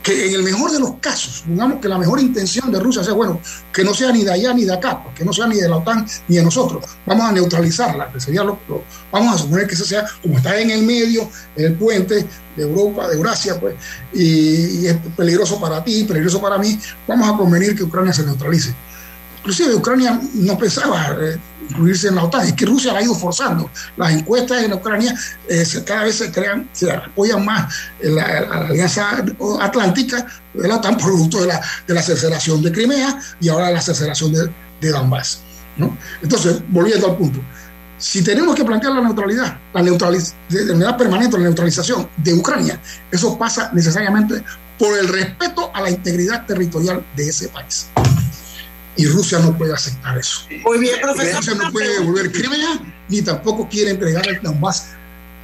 Que 0.01 0.29
en 0.29 0.33
el 0.33 0.43
mejor 0.43 0.71
de 0.71 0.79
los 0.79 0.95
casos, 0.95 1.43
digamos 1.47 1.79
que 1.79 1.87
la 1.87 1.99
mejor 1.99 2.19
intención 2.19 2.71
de 2.71 2.79
Rusia 2.79 3.03
sea, 3.03 3.13
bueno, 3.13 3.39
que 3.71 3.83
no 3.83 3.93
sea 3.93 4.11
ni 4.11 4.23
de 4.23 4.33
allá 4.33 4.51
ni 4.51 4.65
de 4.65 4.73
acá, 4.73 5.01
que 5.15 5.23
no 5.23 5.31
sea 5.31 5.45
ni 5.45 5.57
de 5.57 5.69
la 5.69 5.77
OTAN 5.77 6.07
ni 6.27 6.37
de 6.37 6.43
nosotros. 6.43 6.83
Vamos 7.05 7.29
a 7.29 7.31
neutralizarla, 7.31 8.11
que 8.11 8.19
sería 8.19 8.43
lo, 8.43 8.59
vamos 9.11 9.35
a 9.35 9.37
suponer 9.37 9.67
que 9.67 9.75
eso 9.75 9.85
sea, 9.85 10.05
como 10.23 10.37
está 10.37 10.59
en 10.59 10.71
el 10.71 10.81
medio, 10.81 11.29
en 11.55 11.65
el 11.65 11.75
puente 11.75 12.27
de 12.55 12.63
Europa, 12.63 13.07
de 13.07 13.15
Eurasia, 13.15 13.59
pues, 13.59 13.75
y, 14.11 14.79
y 14.79 14.87
es 14.87 14.97
peligroso 15.15 15.61
para 15.61 15.83
ti, 15.83 16.03
peligroso 16.03 16.41
para 16.41 16.57
mí, 16.57 16.77
vamos 17.07 17.29
a 17.29 17.37
convenir 17.37 17.75
que 17.75 17.83
Ucrania 17.83 18.11
se 18.11 18.25
neutralice 18.25 18.75
inclusive 19.43 19.75
Ucrania 19.75 20.21
no 20.35 20.57
pensaba 20.57 21.17
eh, 21.19 21.37
incluirse 21.69 22.07
en 22.07 22.15
la 22.15 22.23
OTAN, 22.23 22.47
es 22.47 22.53
que 22.53 22.65
Rusia 22.65 22.93
la 22.93 22.99
ha 22.99 23.03
ido 23.03 23.13
forzando. 23.13 23.69
Las 23.97 24.13
encuestas 24.13 24.63
en 24.63 24.71
Ucrania 24.71 25.13
eh, 25.49 25.65
cada 25.85 26.05
vez 26.05 26.15
se 26.15 26.31
crean, 26.31 26.69
se 26.71 26.89
apoyan 26.89 27.43
más 27.43 27.73
en 27.99 28.15
la, 28.15 28.23
Alianza 28.23 29.21
Atlántica 29.59 30.25
de 30.53 30.67
la 30.67 30.77
OTAN 30.77 30.97
producto 30.97 31.41
de 31.41 31.47
la, 31.47 31.61
de 31.85 31.93
la 31.93 31.99
aceleración 31.99 32.61
de 32.61 32.71
Crimea 32.71 33.19
y 33.41 33.49
ahora 33.49 33.69
la 33.69 33.79
aceleración 33.79 34.31
de, 34.31 34.49
de 34.79 34.89
Donbass. 34.89 35.41
¿no? 35.75 35.97
Entonces, 36.21 36.61
volviendo 36.69 37.09
al 37.09 37.17
punto, 37.17 37.41
si 37.97 38.23
tenemos 38.23 38.55
que 38.55 38.63
plantear 38.63 38.93
la 38.93 39.01
neutralidad, 39.01 39.57
la 39.73 39.81
neutralidad 39.81 40.97
permanente, 40.97 41.37
la 41.37 41.43
neutralización 41.43 42.07
de 42.15 42.33
Ucrania, 42.33 42.79
eso 43.11 43.37
pasa 43.37 43.71
necesariamente 43.73 44.41
por 44.79 44.97
el 44.97 45.09
respeto 45.09 45.69
a 45.73 45.81
la 45.81 45.89
integridad 45.89 46.45
territorial 46.45 47.05
de 47.15 47.27
ese 47.27 47.49
país 47.49 47.87
y 48.95 49.07
Rusia 49.07 49.39
no 49.39 49.57
puede 49.57 49.73
aceptar 49.73 50.17
eso. 50.17 50.47
Muy 50.65 50.79
bien, 50.79 50.99
profesor. 51.01 51.37
Rusia 51.37 51.55
no 51.55 51.71
puede 51.71 51.99
devolver 51.99 52.31
Crimea 52.31 52.79
ni 53.09 53.21
tampoco 53.21 53.67
quiere 53.67 53.91
entregar 53.91 54.27
el 54.27 54.41
Donbass 54.41 54.89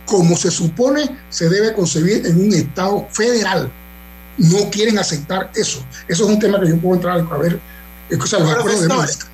como 0.06 0.36
se 0.36 0.50
supone 0.50 1.18
se 1.30 1.50
debe 1.50 1.74
concebir 1.74 2.26
en 2.26 2.41
un 2.41 2.54
Estado 2.54 3.08
federal. 3.12 3.72
No 4.38 4.70
quieren 4.72 4.97
aceptar 4.97 5.52
eso. 5.56 5.86
Eso 6.08 6.24
es 6.24 6.30
un 6.30 6.39
tema 6.39 6.60
que 6.60 6.70
yo 6.70 6.78
puedo 6.78 6.95
entrar 6.95 7.20
a 7.20 7.38
ver. 7.38 7.60
los 8.10 8.34
acuerdos 8.34 8.82
de 8.82 9.30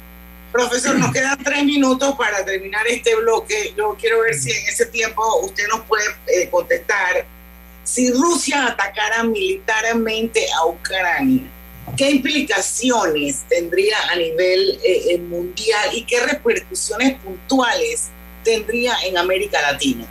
Profesor, 0.52 0.98
nos 0.98 1.12
quedan 1.12 1.38
tres 1.44 1.66
minutos 1.66 2.16
para 2.18 2.46
terminar 2.46 2.88
este 2.88 3.14
bloque. 3.16 3.74
Yo 3.78 3.96
quiero 4.00 4.22
ver 4.22 4.36
si 4.36 4.52
en 4.52 4.68
ese 4.68 4.86
tiempo 4.86 5.22
usted 5.42 5.68
nos 5.68 5.82
puede 5.82 6.06
eh, 6.28 6.50
contestar. 6.50 7.26
Si 7.84 8.10
Rusia 8.12 8.68
atacara 8.68 9.24
militarmente 9.24 10.46
a 10.58 10.66
Ucrania, 10.66 11.44
¿Qué 11.96 12.10
implicaciones 12.10 13.44
tendría 13.48 13.96
a 14.12 14.16
nivel 14.16 14.80
eh, 14.84 15.14
eh, 15.14 15.18
mundial 15.20 15.90
y 15.94 16.04
qué 16.04 16.20
repercusiones 16.26 17.20
puntuales 17.20 18.10
tendría 18.44 18.96
en 19.08 19.18
América 19.18 19.62
Latina? 19.62 20.06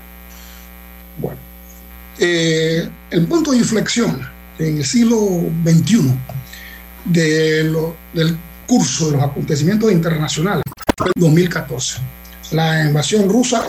Bueno, 1.18 1.39
eh, 2.18 2.89
el 3.11 3.27
punto 3.27 3.51
de 3.51 3.59
inflexión 3.59 4.27
en 4.59 4.79
el 4.79 4.85
siglo 4.85 5.18
XXI 5.64 6.14
de 7.07 7.64
del 8.12 8.39
curso 8.66 9.11
de 9.11 9.16
los 9.16 9.22
acontecimientos 9.22 9.93
internacionales 9.93 10.62
fue 10.97 11.09
el 11.09 11.22
2014. 11.22 12.01
La 12.53 12.85
invasión 12.85 13.29
rusa, 13.29 13.66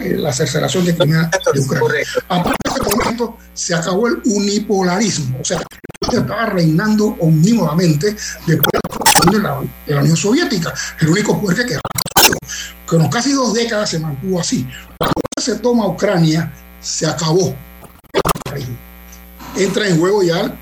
la 0.00 0.30
aceleración 0.30 0.84
de 0.84 0.96
Crimea 0.96 1.30
de 1.52 1.60
Ucrania. 1.60 2.04
A 2.28 2.42
momento 2.80 3.36
se 3.54 3.74
acabó 3.74 4.08
el 4.08 4.20
unipolarismo, 4.24 5.38
o 5.40 5.44
sea, 5.44 5.62
estaba 6.00 6.46
reinando 6.46 7.16
omnímodamente 7.20 8.16
después 8.46 8.70
de 9.30 9.38
la, 9.40 9.60
de 9.86 9.94
la 9.94 10.00
Unión 10.00 10.16
Soviética, 10.16 10.72
el 11.00 11.08
único 11.08 11.40
poder 11.40 11.58
que 11.58 11.66
quedaba. 11.66 11.82
Con 12.86 13.08
casi 13.08 13.32
dos 13.32 13.52
décadas 13.52 13.90
se 13.90 13.98
mantuvo 13.98 14.40
así. 14.40 14.66
Cuando 14.98 15.14
se 15.38 15.56
toma 15.56 15.86
Ucrania, 15.86 16.52
se 16.80 17.06
acabó. 17.06 17.54
Entra 19.56 19.88
en 19.88 19.98
juego 19.98 20.22
ya 20.22 20.56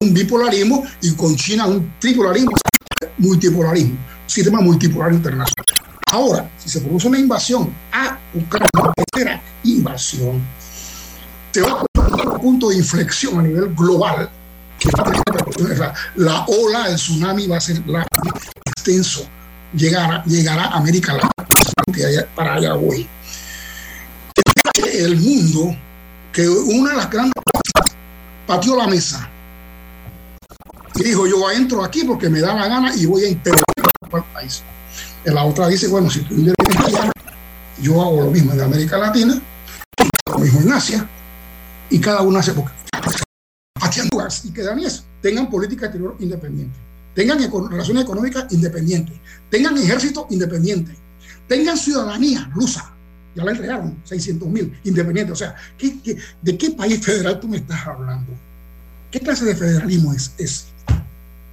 un 0.00 0.14
bipolarismo 0.14 0.84
y 1.00 1.14
con 1.14 1.36
China 1.36 1.66
un 1.66 1.92
tripolarismo, 1.98 2.52
multipolarismo, 3.18 3.96
sistema 4.26 4.60
multipolar 4.60 5.12
internacional. 5.12 5.64
Ahora, 6.10 6.50
si 6.58 6.68
se 6.70 6.80
produce 6.80 7.08
una 7.08 7.18
invasión 7.18 7.72
a 7.92 8.18
Ucrania, 8.34 8.68
era 9.16 9.42
invasión, 9.64 10.40
va 11.60 11.70
a 11.70 12.30
un 12.30 12.40
punto 12.40 12.68
de 12.70 12.76
inflexión 12.76 13.38
a 13.38 13.42
nivel 13.42 13.74
global 13.74 14.30
la, 16.16 16.44
ola 16.46 16.88
del 16.88 16.96
tsunami 16.96 17.46
va 17.46 17.56
a 17.56 17.60
ser 17.60 17.86
la 17.86 18.06
extenso, 18.66 19.26
llegará, 19.74 20.22
llegará 20.24 20.66
a 20.66 20.76
América 20.76 21.14
Latina, 21.14 22.26
para 22.34 22.54
allá 22.54 22.74
voy. 22.74 23.08
El 24.92 25.16
mundo, 25.16 25.76
que 26.32 26.48
una 26.48 26.90
de 26.90 26.96
las 26.96 27.10
grandes 27.10 27.32
pateó 28.46 28.76
la 28.76 28.86
mesa 28.86 29.28
y 30.94 31.04
dijo, 31.04 31.26
yo 31.26 31.50
entro 31.50 31.84
aquí 31.84 32.04
porque 32.04 32.28
me 32.28 32.40
da 32.40 32.54
la 32.54 32.68
gana 32.68 32.94
y 32.94 33.06
voy 33.06 33.24
a 33.24 33.28
intervenir 33.28 33.64
al 34.12 34.24
país. 34.32 34.62
En 35.24 35.34
la 35.34 35.44
otra 35.44 35.68
dice, 35.68 35.88
bueno, 35.88 36.08
si 36.08 36.20
tú 36.20 36.34
yo 37.80 38.02
hago 38.02 38.22
lo 38.22 38.30
mismo 38.30 38.52
en 38.52 38.60
América 38.60 38.98
Latina, 38.98 39.40
lo 40.26 40.38
mismo 40.38 40.60
en 40.60 40.72
Asia, 40.72 41.08
y 41.90 41.98
cada 42.00 42.22
uno 42.22 42.38
hace 42.38 42.52
porque 42.52 42.72
y 44.44 44.50
quedan 44.50 44.78
eso. 44.80 45.04
Tengan 45.20 45.50
política 45.50 45.86
exterior 45.86 46.16
independiente, 46.18 46.78
tengan 47.14 47.38
relaciones 47.70 48.04
económicas 48.04 48.46
independientes, 48.52 49.16
tengan 49.50 49.76
ejército 49.76 50.26
independiente, 50.30 50.92
tengan 51.46 51.76
ciudadanía 51.76 52.50
rusa. 52.54 52.94
Ya 53.34 53.44
la 53.44 53.52
entregaron, 53.52 54.00
600 54.04 54.48
mil 54.48 54.78
independientes. 54.84 55.32
O 55.32 55.36
sea, 55.36 55.54
de 56.42 56.58
qué 56.58 56.70
país 56.70 57.04
federal 57.04 57.38
tú 57.38 57.48
me 57.48 57.58
estás 57.58 57.86
hablando? 57.86 58.32
¿Qué 59.10 59.20
clase 59.20 59.44
de 59.44 59.54
federalismo 59.54 60.12
es 60.12 60.32
ese? 60.38 60.64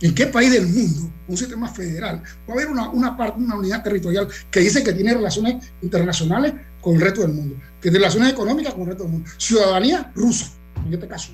¿En 0.02 0.14
qué 0.14 0.26
país 0.28 0.52
del 0.52 0.68
mundo, 0.68 1.10
un 1.28 1.38
sistema 1.38 1.70
federal, 1.70 2.22
va 2.50 2.50
a 2.50 2.52
haber 2.54 2.68
una, 2.68 2.90
una, 2.90 3.16
parte, 3.16 3.40
una 3.40 3.56
unidad 3.56 3.82
territorial 3.82 4.28
que 4.52 4.60
dice 4.60 4.84
que 4.84 4.94
tiene 4.94 5.14
relaciones 5.14 5.66
internacionales 5.82 6.54
con 6.82 6.96
el 6.96 7.02
resto 7.02 7.22
del 7.22 7.34
mundo, 7.34 7.56
que 7.75 7.75
relaciones 7.94 8.32
económicas 8.32 8.74
con 8.74 8.84
el 8.84 8.88
resto 8.90 9.04
del 9.04 9.14
mundo? 9.14 9.30
Ciudadanía 9.38 10.12
rusa, 10.16 10.52
en 10.86 10.94
este 10.94 11.08
caso. 11.08 11.32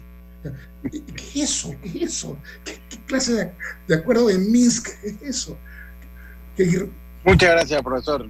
¿Qué 0.91 1.41
es 1.41 1.51
eso? 1.51 1.75
¿Qué 1.81 1.89
es 1.89 1.95
eso? 1.95 2.37
¿Qué, 2.63 2.79
clase 3.05 3.53
de, 3.87 3.95
acuerdo 3.95 4.27
de 4.27 4.37
Minsk 4.37 4.89
es 5.03 5.21
eso? 5.21 5.57
Muchas 7.23 7.51
gracias, 7.51 7.81
profesor. 7.81 8.27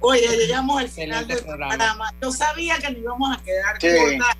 Oye, 0.00 0.36
llegamos 0.36 0.80
al 0.80 0.88
final 0.88 1.26
del 1.26 1.38
programa. 1.38 2.12
Yo 2.20 2.32
sabía 2.32 2.78
que 2.78 2.90
nos 2.90 2.98
íbamos 2.98 3.36
a 3.36 3.42
quedar 3.42 3.78
corta. 3.78 4.36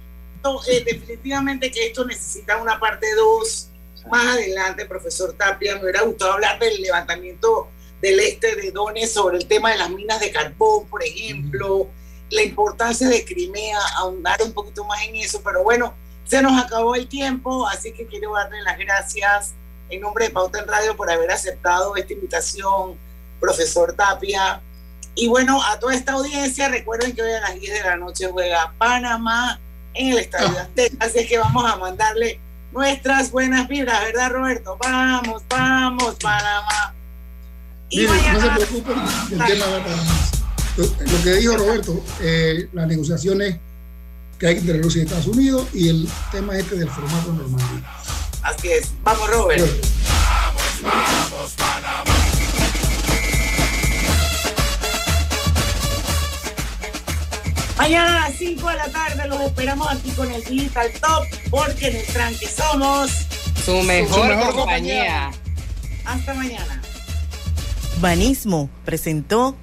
Eh, 0.69 0.85
definitivamente 0.85 1.71
que 1.71 1.87
esto 1.87 2.05
necesita 2.05 2.57
una 2.57 2.81
parte 2.81 3.07
2. 3.15 3.69
Más 4.11 4.35
adelante, 4.35 4.85
profesor 4.87 5.33
Tapia, 5.35 5.77
me 5.77 5.83
hubiera 5.83 6.03
gustado 6.03 6.33
hablar 6.33 6.59
del 6.59 6.83
levantamiento 6.83 7.69
del 8.01 8.19
este 8.19 8.57
de 8.57 8.73
Dones 8.73 9.13
sobre 9.13 9.39
el 9.39 9.47
tema 9.47 9.71
de 9.71 9.79
las 9.79 9.91
minas 9.91 10.19
de 10.19 10.33
carbón, 10.33 10.89
por 10.89 11.05
ejemplo, 11.05 11.89
la 12.33 12.43
importancia 12.43 13.09
de 13.09 13.25
Crimea, 13.25 13.79
ahondar 13.97 14.43
un 14.43 14.53
poquito 14.53 14.85
más 14.85 15.03
en 15.05 15.17
eso, 15.17 15.41
pero 15.45 15.63
bueno, 15.63 15.95
se 16.25 16.41
nos 16.41 16.61
acabó 16.63 16.95
el 16.95 17.07
tiempo, 17.07 17.67
así 17.67 17.93
que 17.93 18.07
quiero 18.07 18.33
darle 18.33 18.63
las 18.63 18.79
gracias 18.79 19.53
en 19.91 20.01
nombre 20.01 20.27
de 20.27 20.31
Pauta 20.31 20.59
en 20.59 20.67
Radio 20.67 20.97
por 20.97 21.11
haber 21.11 21.31
aceptado 21.31 21.95
esta 21.95 22.13
invitación, 22.15 22.97
profesor 23.39 23.93
Tapia. 23.95 24.63
Y 25.15 25.29
bueno, 25.29 25.63
a 25.63 25.79
toda 25.79 25.95
esta 25.95 26.13
audiencia, 26.13 26.69
recuerden 26.69 27.15
que 27.15 27.23
hoy 27.23 27.33
a 27.33 27.41
las 27.41 27.61
10 27.61 27.75
de 27.75 27.83
la 27.83 27.97
noche 27.97 28.29
juega 28.33 28.73
Panamá 28.79 29.61
en 29.93 30.13
el 30.13 30.19
Estadio 30.19 30.59
Azteca, 30.59 31.05
así 31.05 31.19
es 31.19 31.29
que 31.29 31.37
vamos 31.37 31.71
a 31.71 31.77
mandarle 31.77 32.41
nuestras 32.73 33.31
buenas 33.31 33.69
vibras, 33.69 34.01
¿verdad, 34.01 34.31
Roberto? 34.31 34.79
Vamos, 34.81 35.43
vamos, 35.51 36.15
Panamá. 36.15 36.95
Y 37.91 38.07
no 38.07 38.41
se 38.41 38.49
preocupen 38.49 38.97
del 39.29 39.47
tema 39.47 39.67
de 39.67 39.81
Panamá. 39.83 40.32
Lo 40.77 41.23
que 41.23 41.35
dijo 41.35 41.57
Roberto, 41.57 42.03
eh, 42.21 42.69
las 42.73 42.87
negociaciones 42.87 43.57
que 44.39 44.47
hay 44.47 44.57
entre 44.57 44.81
Rusia 44.81 45.03
y 45.03 45.05
Estados 45.05 45.27
Unidos 45.27 45.69
y 45.75 45.89
el 45.89 46.09
tema 46.31 46.57
este 46.57 46.77
del 46.77 46.89
formato 46.89 47.33
normal. 47.33 47.85
Así 48.43 48.71
es. 48.71 48.91
Vamos, 49.05 49.31
Robert. 49.31 49.63
Vamos, 50.83 50.83
vamos, 50.83 51.53
Panamá. 51.53 52.05
Mañana 57.77 58.25
a 58.25 58.29
las 58.29 58.39
5 58.39 58.69
de 58.69 58.77
la 58.77 58.89
tarde 58.89 59.29
los 59.29 59.41
esperamos 59.41 59.89
aquí 59.91 60.11
con 60.13 60.31
el 60.31 60.43
Digital 60.45 60.91
Top, 61.01 61.25
porque 61.51 61.89
en 61.89 61.97
el 61.97 62.07
tranque 62.07 62.49
somos 62.49 63.11
su 63.65 63.83
mejor, 63.83 64.21
su 64.21 64.25
mejor 64.25 64.55
compañía. 64.55 65.31
compañía. 65.31 65.31
Hasta 66.05 66.35
mañana. 66.35 66.83
Banismo 68.01 68.71
presentó 68.85 69.57